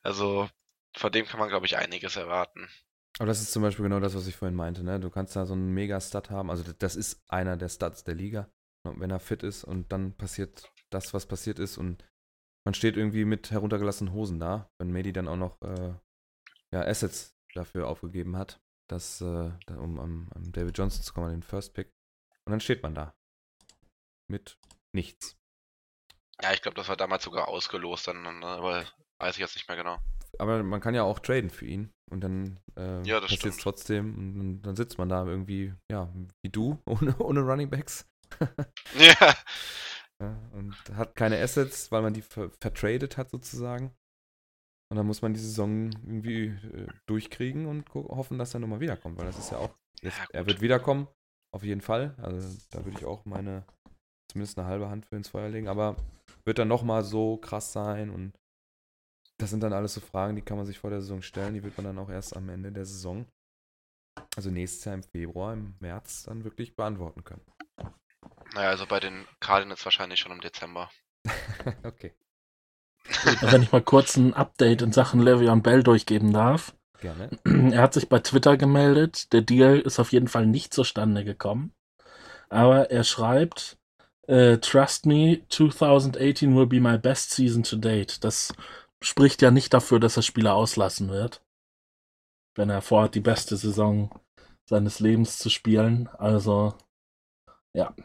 [0.03, 0.49] also
[0.95, 2.69] von dem kann man glaube ich einiges erwarten.
[3.19, 4.83] Aber das ist zum Beispiel genau das, was ich vorhin meinte.
[4.83, 4.99] Ne?
[4.99, 6.49] Du kannst da so einen Mega-Stud haben.
[6.49, 8.49] Also das- ist einer der Studs der Liga,
[8.85, 12.03] ne, wenn er fit ist und dann passiert das, was passiert ist und
[12.65, 15.93] man steht irgendwie mit heruntergelassenen Hosen da, wenn Medi dann auch noch äh,
[16.73, 18.59] ja, Assets dafür aufgegeben hat,
[18.89, 21.89] dass, äh, um am, am David Johnson zu kommen, an den First Pick.
[22.47, 23.13] Und dann steht man da.
[24.29, 24.57] Mit
[24.95, 25.37] nichts.
[26.41, 28.85] Ja, ich glaube, das war damals sogar ausgelost, dann, ne, aber
[29.19, 29.99] weiß ich jetzt nicht mehr genau.
[30.39, 33.57] Aber man kann ja auch traden für ihn und dann äh, Ja, das passiert es
[33.57, 36.11] trotzdem und, dann- dann sitzt man da irgendwie, ja,
[36.43, 38.07] wie du, ohne, ohne Running Backs.
[38.97, 39.35] Ja,
[40.21, 43.91] Ja, und hat keine Assets, weil man die ver vertradet hat sozusagen.
[44.91, 49.17] Und dann muss man die Saison irgendwie äh, durchkriegen und hoffen, dass er nochmal wiederkommt,
[49.17, 51.07] weil das ist ja auch, jetzt, Ja, er wird wiederkommen,
[51.55, 52.13] auf jeden Fall.
[52.17, 53.65] Also da würde ich auch meine,
[54.29, 55.95] zumindest eine halbe Hand für ins Feuer legen, aber
[56.45, 58.33] wird dann nochmal so krass sein und
[59.39, 61.63] das sind dann alles so Fragen, die kann man sich vor der Saison stellen, die
[61.63, 63.25] wird man dann auch erst am Ende der Saison,
[64.35, 67.41] also nächstes Jahr im Februar, im März dann wirklich beantworten können.
[68.53, 70.89] Naja, also bei den Cardinals wahrscheinlich schon im Dezember.
[71.83, 72.13] okay,
[73.41, 76.75] Wenn ich mal kurz ein Update in Sachen Le'Veon Bell durchgeben darf.
[76.99, 77.29] gerne.
[77.73, 79.31] Er hat sich bei Twitter gemeldet.
[79.33, 81.73] Der Deal ist auf jeden Fall nicht zustande gekommen.
[82.49, 83.77] Aber er schreibt,
[84.27, 88.23] äh, Trust me, 2018 will be my best season to date.
[88.23, 88.53] Das
[89.01, 91.41] spricht ja nicht dafür, dass er Spieler auslassen wird.
[92.55, 94.19] Wenn er vorhat, die beste Saison
[94.65, 96.07] seines Lebens zu spielen.
[96.17, 96.73] Also,
[97.73, 97.95] ja.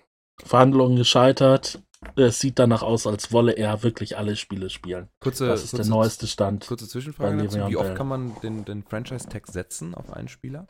[0.45, 1.83] Verhandlungen gescheitert.
[2.15, 5.09] Es sieht danach aus, als wolle er wirklich alle Spiele spielen.
[5.21, 6.67] Kurze, Das ist der kurze- neueste Stand.
[6.67, 7.67] Kurze Zwischenfrage dazu.
[7.69, 10.67] Wie oft kann man den, den Franchise-Tag setzen auf einen Spieler?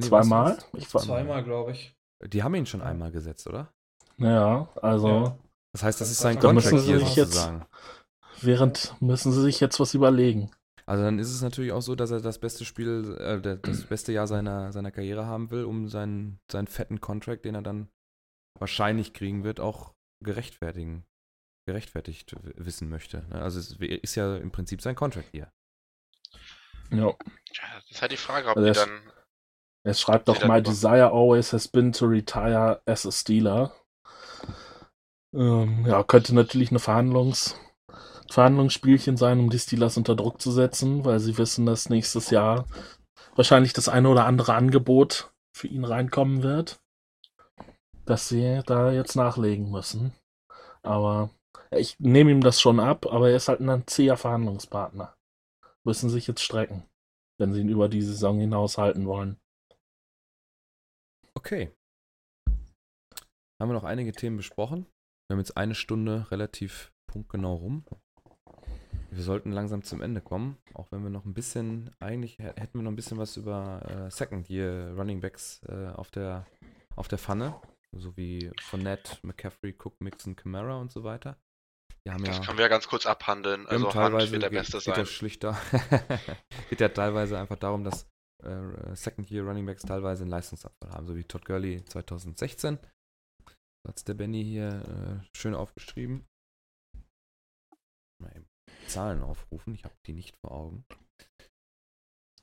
[0.00, 0.58] Zweimal?
[0.78, 1.94] Zweimal, glaube ich.
[2.24, 3.72] Die haben ihn schon einmal gesetzt, oder?
[4.18, 5.08] ja, also.
[5.08, 5.36] Ja.
[5.72, 7.66] Das heißt, das ist sein Contract hier sich jetzt- sozusagen.
[8.42, 10.50] Während müssen sie sich jetzt was überlegen.
[10.92, 14.12] Also dann ist es natürlich auch so, dass er das beste Spiel, äh, das beste
[14.12, 17.88] Jahr seiner, seiner Karriere haben will, um seinen, seinen fetten Contract, den er dann
[18.58, 21.06] wahrscheinlich kriegen wird, auch gerechtfertigen,
[21.66, 23.26] gerechtfertigt wissen möchte.
[23.30, 23.40] ne?
[23.40, 25.50] Also es ist ja im Prinzip sein Contract hier.
[26.90, 27.16] Ja.
[27.16, 29.12] Das ist halt die Frage, ob Also die dann.
[29.86, 33.74] Er schreibt doch, my desire always has been to retire as a Steeler.
[35.34, 37.58] Ähm, ja, könnte natürlich eine Verhandlungs
[38.32, 42.66] Verhandlungsspielchen sein, um die Steelers unter Druck zu setzen, weil sie wissen, dass nächstes Jahr
[43.36, 46.82] wahrscheinlich das eine oder andere Angebot für ihn reinkommen wird,
[48.06, 50.12] dass sie da jetzt nachlegen müssen.
[50.82, 51.30] Aber
[51.70, 55.14] ich nehme ihm das schon ab, aber er ist halt ein zäher Verhandlungspartner.
[55.84, 56.84] Müssen sich jetzt strecken,
[57.38, 59.36] wenn sie ihn über die Saison hinaus halten wollen.
[61.34, 61.70] Okay.
[63.60, 64.86] Haben wir noch einige Themen besprochen.
[65.28, 67.84] Wir haben jetzt eine Stunde relativ punktgenau rum.
[69.14, 72.78] Wir sollten langsam zum Ende kommen, auch wenn wir noch ein bisschen, eigentlich hä- hätten
[72.78, 76.46] wir noch ein bisschen was über äh, Second Year Running Backs äh, auf, der,
[76.96, 77.60] auf der Pfanne,
[77.92, 81.36] so wie Fournette, McCaffrey, Cook, Mixon, Camara und so weiter.
[82.04, 83.66] Das ja, können wir ja ganz kurz abhandeln.
[83.66, 85.06] Also Hand teilweise wird der geht, Beste geht ja sein.
[85.06, 85.58] schlichter,
[86.70, 88.08] geht ja teilweise einfach darum, dass
[88.42, 92.78] äh, Second Year Running Backs teilweise einen Leistungsabfall haben, so wie Todd Gurley 2016.
[93.86, 96.24] Hat es der Benny hier äh, schön aufgeschrieben.
[98.92, 100.84] Zahlen aufrufen, ich habe die nicht vor Augen.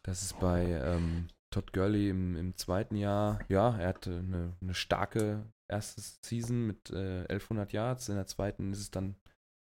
[0.04, 3.39] Das ist bei ähm, Todd Gurley im, im zweiten Jahr.
[3.50, 8.10] Ja, er hatte eine, eine starke erste Season mit äh, 1100 Yards.
[8.10, 9.16] In der zweiten ist es dann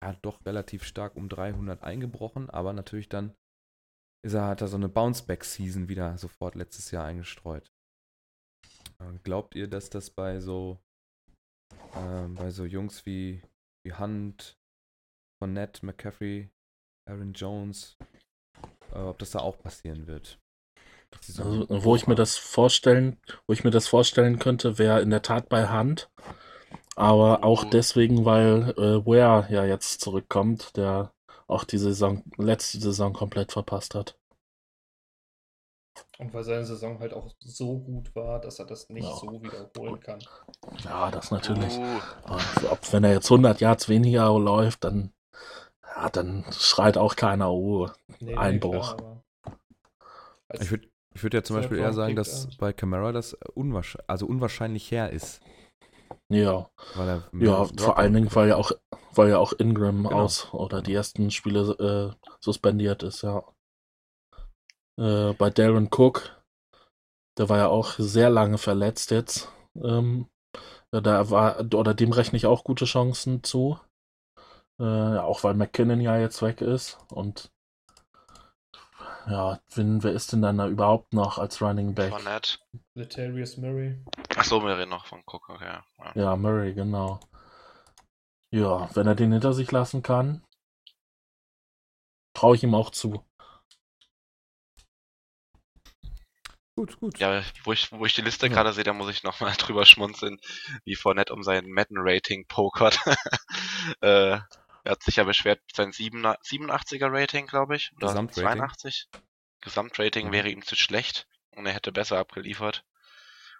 [0.03, 3.33] ja, doch relativ stark um 300 eingebrochen, aber natürlich dann
[4.23, 7.71] ist er, hat er so eine Bounceback-Season wieder sofort letztes Jahr eingestreut.
[8.99, 10.79] Äh, glaubt ihr, dass das bei so
[11.95, 13.41] äh, bei so Jungs wie,
[13.83, 14.57] wie Hunt,
[15.39, 16.49] Fournette, McCaffrey,
[17.11, 17.97] Aaron Jones,
[18.93, 20.39] äh, ob das da auch passieren wird?
[21.21, 25.09] So Also, wo ich mir das vorstellen, wo ich mir das vorstellen könnte, wäre in
[25.09, 26.09] der Tat bei Hand.
[26.95, 27.69] Aber auch Oh.
[27.69, 31.13] deswegen, weil äh, Ware ja jetzt zurückkommt, der
[31.47, 34.17] auch die Saison, letzte Saison komplett verpasst hat.
[36.17, 39.15] Und weil seine Saison halt auch so gut war, dass er das nicht Ja.
[39.15, 40.19] so wiederholen kann.
[40.85, 41.77] Ja, das natürlich.
[41.77, 41.99] Uh,
[42.69, 45.11] ob, wenn er jetzt 100 Yards weniger läuft, dann,
[45.95, 47.89] ja, dann schreit auch keiner, oh,
[48.19, 48.93] Nee, Einbruch.
[48.93, 49.23] aber
[50.47, 52.49] als- Ich würde ich würd ja zum Beispiel eher sagen, dass ja.
[52.57, 55.41] bei Camara das unwahrscheinlich, also unwahrscheinlich her ist.
[56.29, 56.69] ja.
[56.95, 58.71] Er Ja, vor allen Dingen, weil ja auch,
[59.13, 60.21] weil ja auch Ingram Genau.
[60.21, 63.43] aus oder die ersten Spiele äh, suspendiert ist, ja.
[64.97, 66.41] Äh, bei Darren Cook,
[67.37, 69.51] der war ja auch sehr lange verletzt jetzt.
[69.75, 70.27] Ähm,
[70.93, 73.79] ja, da war, oder dem rechne ich auch gute Chancen zu.
[74.81, 76.97] Äh, ja, auch weil McKinnon ja jetzt weg ist.
[77.11, 77.51] Und
[79.27, 82.09] ja, wen, wer ist denn dann da überhaupt noch als Running Back?
[82.09, 82.57] Fournette.
[82.95, 84.03] Letarius Murray.
[84.35, 85.65] Achso, reden noch von Cook, okay.
[85.99, 86.11] Ja.
[86.15, 87.19] Ja, Murray, genau.
[88.49, 90.43] Ja, wenn er den hinter sich lassen kann,
[92.33, 93.23] traue ich ihm auch zu.
[96.75, 97.19] Gut, gut.
[97.19, 98.53] Ja, wo ich, wo ich die Liste Ja.
[98.53, 100.39] gerade sehe, da muss ich nochmal drüber schmunzeln,
[100.83, 102.99] wie Fournette um sein Madden-Rating pokert.
[104.01, 104.39] äh,
[104.83, 108.59] er hat sich ja beschwert, sein 7 87er Rating, glaube ich, oder Gesamtrating.
[108.59, 109.07] 82.
[109.61, 110.31] Gesamtrating Mhm.
[110.31, 112.83] wäre ihm zu schlecht und er hätte besser abgeliefert.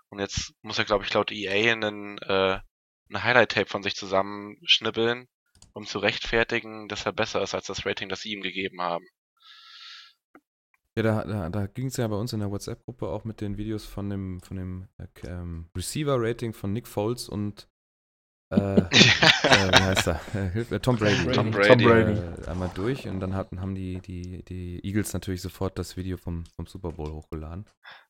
[0.09, 2.59] Und jetzt muss er, glaube ich, laut EA einen, äh,
[3.09, 5.28] ein Highlight-Tape von sich zusammenschnippeln,
[5.74, 9.05] um zu rechtfertigen, dass er besser ist als das Rating, das sie ihm gegeben haben.
[10.97, 13.57] Ja, da, da, da ging es ja bei uns in der WhatsApp-Gruppe auch mit den
[13.57, 17.69] Videos von dem, von dem äh, ähm, Receiver-Rating von Nick Foles und
[18.51, 20.19] äh, äh, wie heißt er?
[20.35, 21.23] Äh, hilf mir, Tom Brady.
[21.31, 21.85] Tom Tom Brady.
[21.85, 22.19] Brady.
[22.43, 26.17] Äh, einmal durch und dann hatten, haben die, die, die Eagles natürlich sofort das Video
[26.17, 27.65] vom, vom Super Bowl hochgeladen.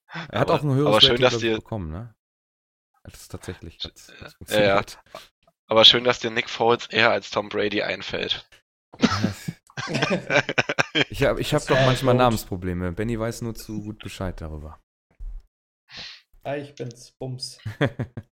[0.07, 2.13] Er hat Aber- auch ein höheres aber schön, Rating dir- bekommen, ne?
[3.03, 3.79] Das ist tatsächlich.
[3.83, 4.75] hat's- hat's Ja, ja.
[4.77, 4.99] funktioniert.
[5.67, 8.47] Aber schön, dass dir Nick Foles eher als Tom Brady einfällt.
[11.09, 12.19] Ich habe ich hab Das doch manchmal gut.
[12.19, 12.91] Namensprobleme.
[12.91, 14.79] Benny weiß nur zu gut Bescheid darüber.
[16.43, 17.13] ah, ich bin's.
[17.17, 17.57] Bums.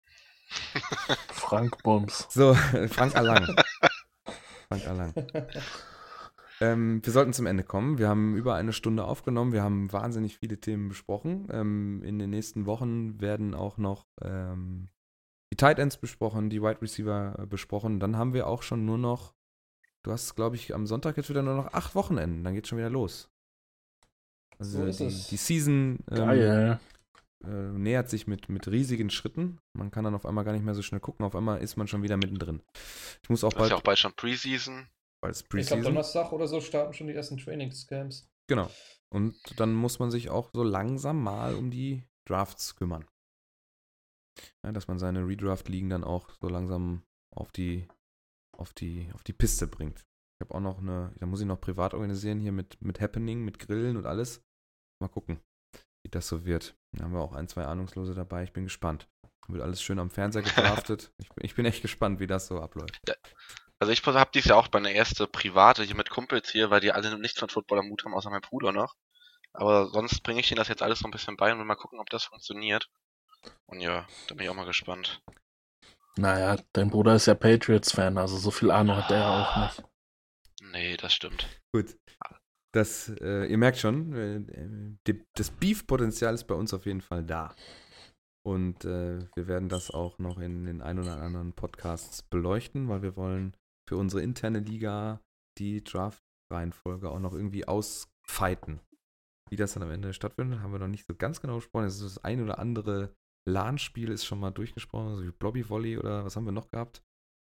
[1.31, 2.27] Frank Bums.
[2.29, 2.53] So,
[2.89, 3.55] Frank Allang.
[4.67, 5.13] Frank Allang.
[6.61, 7.97] Ähm, wir sollten zum Ende kommen.
[7.97, 9.53] Wir haben über eine Stunde aufgenommen.
[9.53, 11.47] Wir haben wahnsinnig viele Themen besprochen.
[11.51, 14.89] Ähm, in den nächsten Wochen werden auch noch ähm,
[15.51, 17.99] die Tight Ends besprochen, die Wide Receiver äh, besprochen.
[17.99, 19.33] Dann haben wir auch schon nur noch,
[20.03, 22.43] du hast, glaube ich, am Sonntag jetzt wieder nur noch acht Wochenenden.
[22.43, 23.29] Dann geht schon wieder los.
[24.59, 25.27] Also So ist die, es.
[25.27, 26.79] die Season ähm, Geil.
[27.43, 29.59] Äh, nähert sich mit, mit riesigen Schritten.
[29.73, 31.25] Man kann dann auf einmal gar nicht mehr so schnell gucken.
[31.25, 32.61] Auf einmal ist man schon wieder mittendrin.
[33.23, 34.87] Ich muss auch Das ist bald, ja auch bald schon Preseason.
[35.21, 35.83] bald ist Ich glaube, Preseason.
[35.83, 38.29] Donnerstag oder so starten schon die ersten Trainingscamps.
[38.47, 38.69] Genau.
[39.13, 43.05] Und dann muss man sich auch so langsam mal um die Drafts kümmern.
[44.65, 47.03] Ja, dass man seine Redraft-Ligen dann auch so langsam
[47.35, 47.87] auf die,
[48.57, 49.99] auf die, auf die Piste bringt.
[49.99, 53.43] Ich habe auch noch eine, da muss ich noch privat organisieren hier mit, mit Happening,
[53.43, 54.41] mit Grillen und alles.
[55.01, 55.41] Mal gucken,
[56.05, 56.78] wie das so wird.
[56.91, 58.43] Da haben wir auch ein, zwei Ahnungslose dabei.
[58.43, 59.07] Ich bin gespannt.
[59.47, 61.11] Wird alles schön am Fernseher gedraftet.
[61.17, 62.99] ich, bin- ich bin echt gespannt, wie das so abläuft.
[63.79, 66.91] Also ich habe dies Jahr auch meine erste private hier mit Kumpels hier, weil die
[66.91, 68.95] alle nichts von Football am Mut haben, außer mein Bruder noch.
[69.53, 71.75] Aber sonst bringe ich ihnen das jetzt alles so ein bisschen bei und will mal
[71.75, 72.89] gucken, ob das funktioniert.
[73.65, 75.21] Und ja, da bin ich auch mal gespannt.
[76.17, 79.83] Naja, dein Bruder ist ja Patriots-Fan, also so viel Ahnung hat der ja auch nicht.
[80.61, 81.47] Nee, das stimmt.
[81.73, 81.95] Gut.
[82.71, 87.55] Das, äh, ihr merkt schon, äh, das Beef-Potenzial ist bei uns auf jeden Fall da.
[88.45, 93.01] Und äh, wir werden das auch noch in den ein oder anderen Podcasts beleuchten, weil
[93.01, 93.55] wir wollen
[93.87, 95.21] für unsere interne Liga
[95.57, 98.79] die Draft-Reihenfolge auch noch irgendwie ausfighten.
[99.49, 101.85] Wie das dann am Ende stattfindet, haben wir noch nicht so ganz genau besprochen.
[101.85, 103.15] Es ist das ein oder andere
[103.47, 107.01] LAN-Spiel ist schon mal durchgesprochen, so wie Blobby Volley oder was haben wir noch gehabt?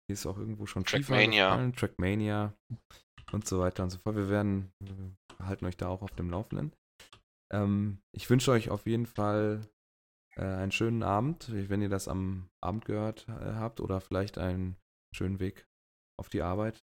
[0.08, 1.70] Hier ist auch irgendwo schon Trackmania.
[1.72, 2.54] Trackmania
[3.32, 4.16] und so weiter und so fort.
[4.16, 6.72] Wir werden, wir halten euch da auch auf dem Laufenden.
[7.52, 9.60] Ähm, ich wünsche euch auf jeden Fall
[10.36, 14.76] äh, einen schönen Abend, wenn ihr das am Abend gehört äh, habt oder vielleicht einen
[15.14, 15.66] schönen Weg
[16.18, 16.82] auf die Arbeit.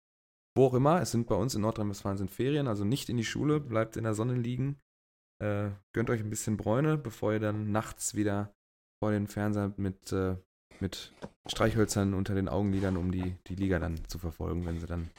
[0.56, 3.24] Wo auch immer, es sind bei uns in Nordrhein-Westfalen sind Ferien, also nicht in die
[3.24, 4.80] Schule, bleibt in der Sonne liegen.
[5.40, 8.56] Äh, gönnt euch ein bisschen Bräune, bevor ihr dann nachts wieder
[9.00, 10.36] vor den Fernseher mit, äh,
[10.80, 11.14] mit
[11.48, 15.12] Streichhölzern unter den Augenlidern, um die, die Liga dann zu verfolgen, wenn sie dann,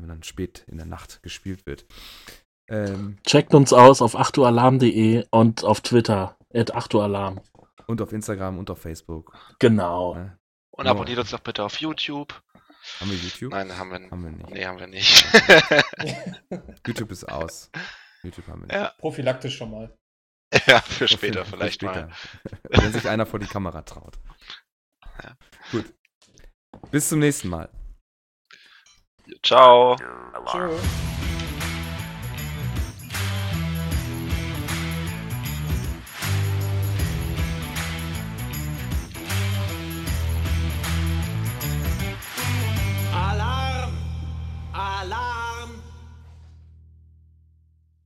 [0.00, 1.86] wenn dann spät in der Nacht gespielt wird.
[2.68, 7.40] Ähm, Checkt uns aus auf 8ualarm.de und auf Twitter, at 8ualarm.
[7.86, 9.36] und auf Instagram und auf Facebook.
[9.58, 10.14] Genau.
[10.14, 10.38] Ne?
[10.70, 12.42] Und abonniert uns doch bitte auf YouTube.
[13.00, 13.52] Haben wir YouTube?
[13.52, 14.50] Nein, haben wir, Haben wir nicht.
[14.50, 15.24] nee, haben wir nicht.
[16.86, 17.70] YouTube ist aus.
[18.22, 18.74] YouTube haben wir nicht.
[18.76, 18.92] Ja.
[18.98, 19.96] Prophylaktisch schon mal.
[20.66, 22.06] ja, für später Für vielleicht später.
[22.06, 22.12] mal.
[22.70, 24.18] Wenn sich einer vor die Kamera traut.
[25.22, 25.36] Ja.
[25.70, 25.86] Gut.
[26.90, 27.70] Bis zum nächsten Mal.
[29.42, 29.96] Ciao.
[30.46, 31.23] Tschö.